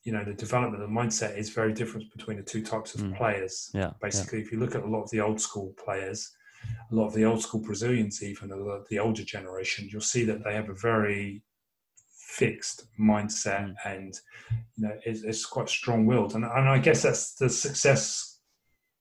[0.04, 3.16] you know, the development of mindset is very different between the two types of mm.
[3.16, 3.70] players.
[3.72, 3.92] Yeah.
[4.02, 4.44] Basically, yeah.
[4.44, 6.30] if you look at a lot of the old school players,
[6.90, 8.48] a lot of the old school Brazilians, even
[8.88, 11.42] the older generation, you'll see that they have a very
[12.18, 13.74] fixed mindset mm.
[13.84, 14.20] and
[14.76, 16.34] you know it's, it's quite strong-willed.
[16.34, 18.40] And, and i guess that's the success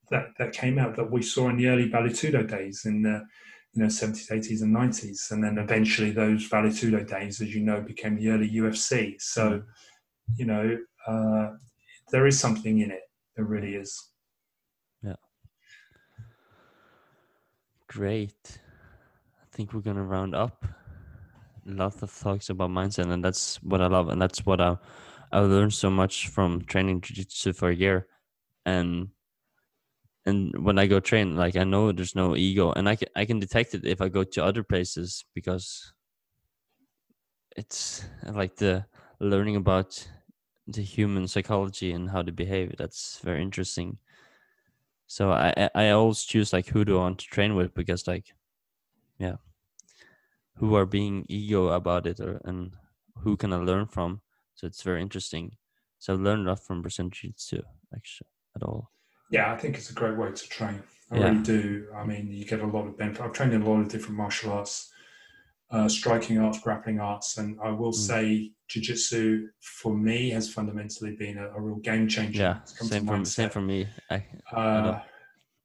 [0.09, 3.26] that that came out that we saw in the early Vale Tudo days in the
[3.74, 7.61] you know 70s 80s and 90s and then eventually those Vale Tudo days as you
[7.61, 9.63] know became the early ufc so mm.
[10.38, 11.49] you know uh,
[12.11, 13.01] there is something in it.
[13.36, 14.11] There really is
[17.96, 18.60] Great.
[19.41, 20.66] I think we're gonna round up.
[21.66, 24.78] Lots of talks about mindset, and that's what I love, and that's what I
[25.32, 28.08] I learned so much from training jiu-jitsu for a year,
[28.66, 29.10] and
[30.26, 33.26] and when I go train, like I know there's no ego, and I can I
[33.26, 35.93] can detect it if I go to other places because
[37.56, 38.86] it's like the
[39.20, 40.08] learning about
[40.68, 42.76] the human psychology and how to behave.
[42.78, 43.98] That's very interesting
[45.08, 48.34] so I I always choose like who do I want to train with because like
[49.20, 49.38] yeah
[50.56, 52.76] who are being ego about it or and
[53.20, 54.22] who can I learn from
[54.56, 55.58] So it's very interesting.
[55.99, 57.62] So I've learned a lot from Brazilian Jiu-Jitsu
[57.93, 58.91] actually at all.
[59.30, 60.84] Yeah, I think it's a great way to train.
[61.12, 61.18] I Yeah.
[61.18, 61.91] really do.
[61.95, 63.22] I mean, you get a lot of benefit.
[63.22, 64.91] I've trained in a lot of different martial arts,
[65.72, 67.95] uh, striking arts, grappling arts, and I will Mm.
[67.95, 72.41] say jiu-jitsu for me has fundamentally been a, a real game changer.
[72.41, 73.88] Yeah, when it comes to same for same for me.
[74.09, 75.01] I, Uh,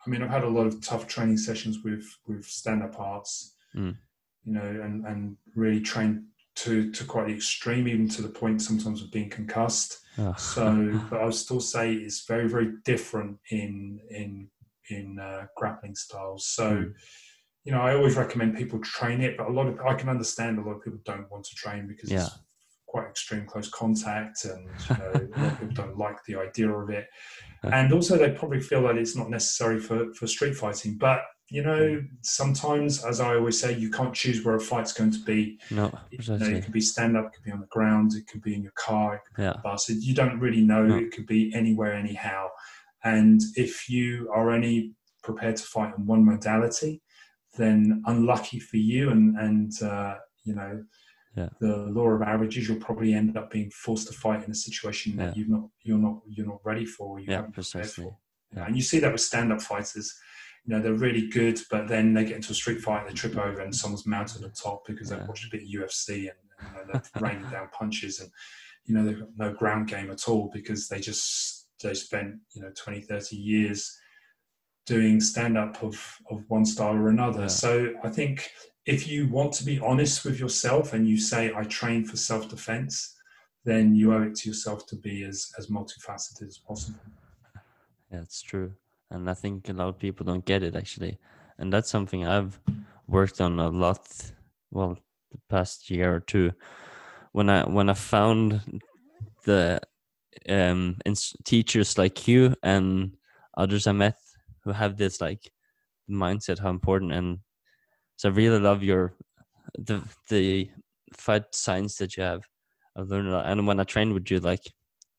[0.07, 3.97] I mean, I've had a lot of tough training sessions with with stand-up arts, Mm.
[4.45, 6.25] you know, and and really trained
[6.57, 9.99] to to quite the extreme, even to the point sometimes of being concussed.
[10.19, 14.51] oh, So, but I would still say it's very very different in in
[14.89, 16.47] in uh, grappling styles.
[16.47, 16.67] So.
[16.73, 16.95] Mm.
[17.65, 20.59] You know, I always recommend people train it, but a lot of I can understand
[20.59, 22.23] a lot of people don't want to train because Yeah.
[22.25, 22.39] it's
[22.87, 26.71] quite extreme close contact, and you know, a lot of people don't like the idea
[26.71, 27.07] of it.
[27.63, 31.63] And also they probably feel that it's not necessary for, for street fighting but you
[31.63, 35.59] know sometimes as i always say you can't choose where a fight's going to be.
[35.71, 38.27] No, you know, it could be stand up it could be on the ground it
[38.29, 40.63] could be in your car it could be Yeah, on a bus you don't really
[40.63, 40.97] know No.
[40.97, 42.49] it could be anywhere anyhow.
[43.05, 47.03] And if you are only prepared to fight in one modality
[47.57, 50.83] then unlucky for you and and uh, you know
[51.37, 51.49] Yeah.
[51.61, 55.17] the law of averages you'll probably end up being forced to fight in a situation
[55.17, 55.33] that Yeah.
[55.37, 58.05] you've not you're not you're not ready for you yeah, precisely.
[58.05, 58.17] for.
[58.57, 58.67] Yeah.
[58.67, 60.13] And you see that with stand-up fighters.
[60.65, 63.15] You know, they're really good, but then they get into a street fight, and they
[63.15, 66.39] trip over, and someone's mounted on top because they've watched a bit of UFC and
[66.61, 68.29] you know, they're raining down punches, and
[68.85, 72.61] you know they've got no ground game at all because they just they spent you
[72.61, 73.97] know 20, 30 years
[74.91, 75.97] doing stand-up of
[76.33, 77.43] of one style or another.
[77.43, 77.59] Yeah.
[77.65, 77.71] So
[78.09, 78.51] I think
[78.95, 82.93] if you want to be honest with yourself and you say I train for self-defense,
[83.65, 87.05] then you owe it to yourself to be as as multifaceted as possible.
[88.11, 88.71] Yeah, it's true.
[89.13, 91.15] And I think a lot of people don't get it actually.
[91.59, 92.59] And that's something I've
[93.07, 94.05] worked on a lot
[94.71, 94.99] well
[95.31, 96.51] the past year or two.
[97.37, 98.61] When I when I found
[99.45, 99.81] the
[100.49, 100.97] um
[101.45, 103.17] teachers like you and
[103.63, 104.19] others I met
[104.65, 105.51] who have this like
[106.11, 107.39] mindset how important and
[108.17, 109.15] so I really love your
[109.79, 110.71] the the
[111.15, 112.43] fight science that you have.
[112.97, 113.47] I've learned a lot.
[113.47, 114.63] And when I trained with you, like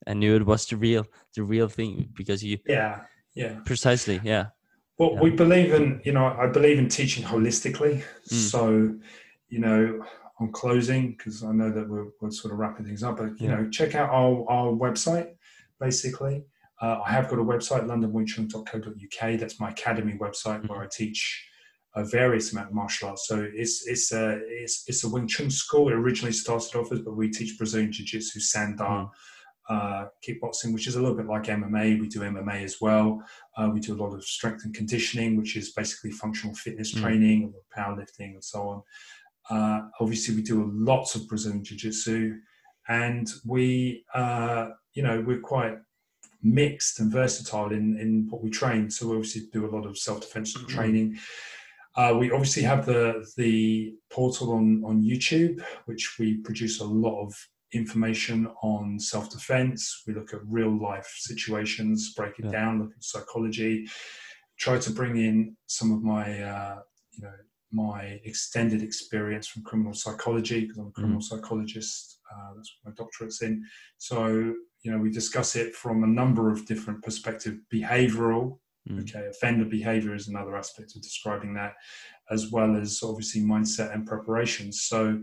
[0.08, 3.02] I knew it was the real the real thing because you Yeah,
[3.34, 3.60] yeah.
[3.66, 4.48] precisely yeah
[4.98, 5.22] Well, Yeah.
[5.22, 8.04] we believe in, you know, I believe in teaching holistically.
[8.30, 8.50] Mm.
[8.52, 8.60] So,
[9.50, 10.06] you know,
[10.40, 13.48] on closing, because I know that we're, we're sort of wrapping things up, but, you
[13.48, 13.56] Yeah.
[13.56, 15.30] know, check out our, our website,
[15.80, 16.46] basically.
[16.82, 19.40] Uh, I have got a website, londonwingchun.co.uk.
[19.40, 21.48] That's my academy website where I teach
[21.96, 23.28] a various amount of martial arts.
[23.28, 25.90] So it's it's a it's, it's a Wing Chun school.
[25.90, 29.10] It originally started off as, but we teach Brazilian Jiu Jitsu, Sanda,
[29.70, 32.00] uh, kickboxing, which is a little bit like MMA.
[32.00, 33.22] We do MMA as well.
[33.56, 37.02] Uh, we do a lot of strength and conditioning, which is basically functional fitness Mm.
[37.02, 38.82] training, powerlifting, and so on.
[39.50, 42.38] Uh, obviously, we do lots of Brazilian Jiu Jitsu,
[42.88, 45.78] and we, uh, you know, we're quite
[46.44, 48.90] mixed and versatile in, in what we train.
[48.90, 50.68] So we obviously do a lot of self defense Mhm.
[50.68, 51.18] training.
[51.96, 57.22] Uh, we obviously have the the portal on on YouTube, which we produce a lot
[57.26, 57.34] of
[57.74, 60.04] information on self defense.
[60.08, 62.52] We look at real life situations, break it Yeah.
[62.52, 63.88] down, look at psychology,
[64.58, 66.80] try to bring in some of my uh,
[67.12, 67.34] you know
[67.74, 72.20] my extended experience from criminal psychology because I'm a criminal psychologist.
[72.34, 73.64] Uh, that's what my doctorate's in.
[73.98, 77.58] So you know we discuss it from a number of different perspectives.
[77.74, 78.60] Behavioral,
[78.90, 79.02] Mm.
[79.02, 81.76] Okay, offender behavior is another aspect of describing that,
[82.32, 84.72] as well as obviously mindset and preparation.
[84.72, 85.22] So,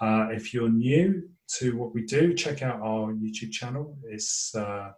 [0.00, 1.28] uh, if you're new
[1.58, 3.96] to what we do, check out our YouTube channel.
[4.04, 4.92] It's uh,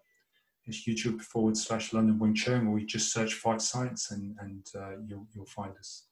[0.64, 4.66] it's YouTube forward slash London Wing Chun, or you just search Fight Science and and
[4.76, 6.06] uh, you'll you'll find us.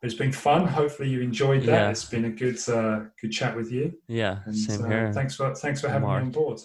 [0.00, 0.66] But it's been fun.
[0.66, 1.66] Hopefully you enjoyed that.
[1.66, 1.90] Yeah.
[1.90, 3.92] It's been a good uh, good chat with you.
[4.08, 6.22] yeah And same uh, here thanks for thanks for having Mark.
[6.22, 6.60] me on board.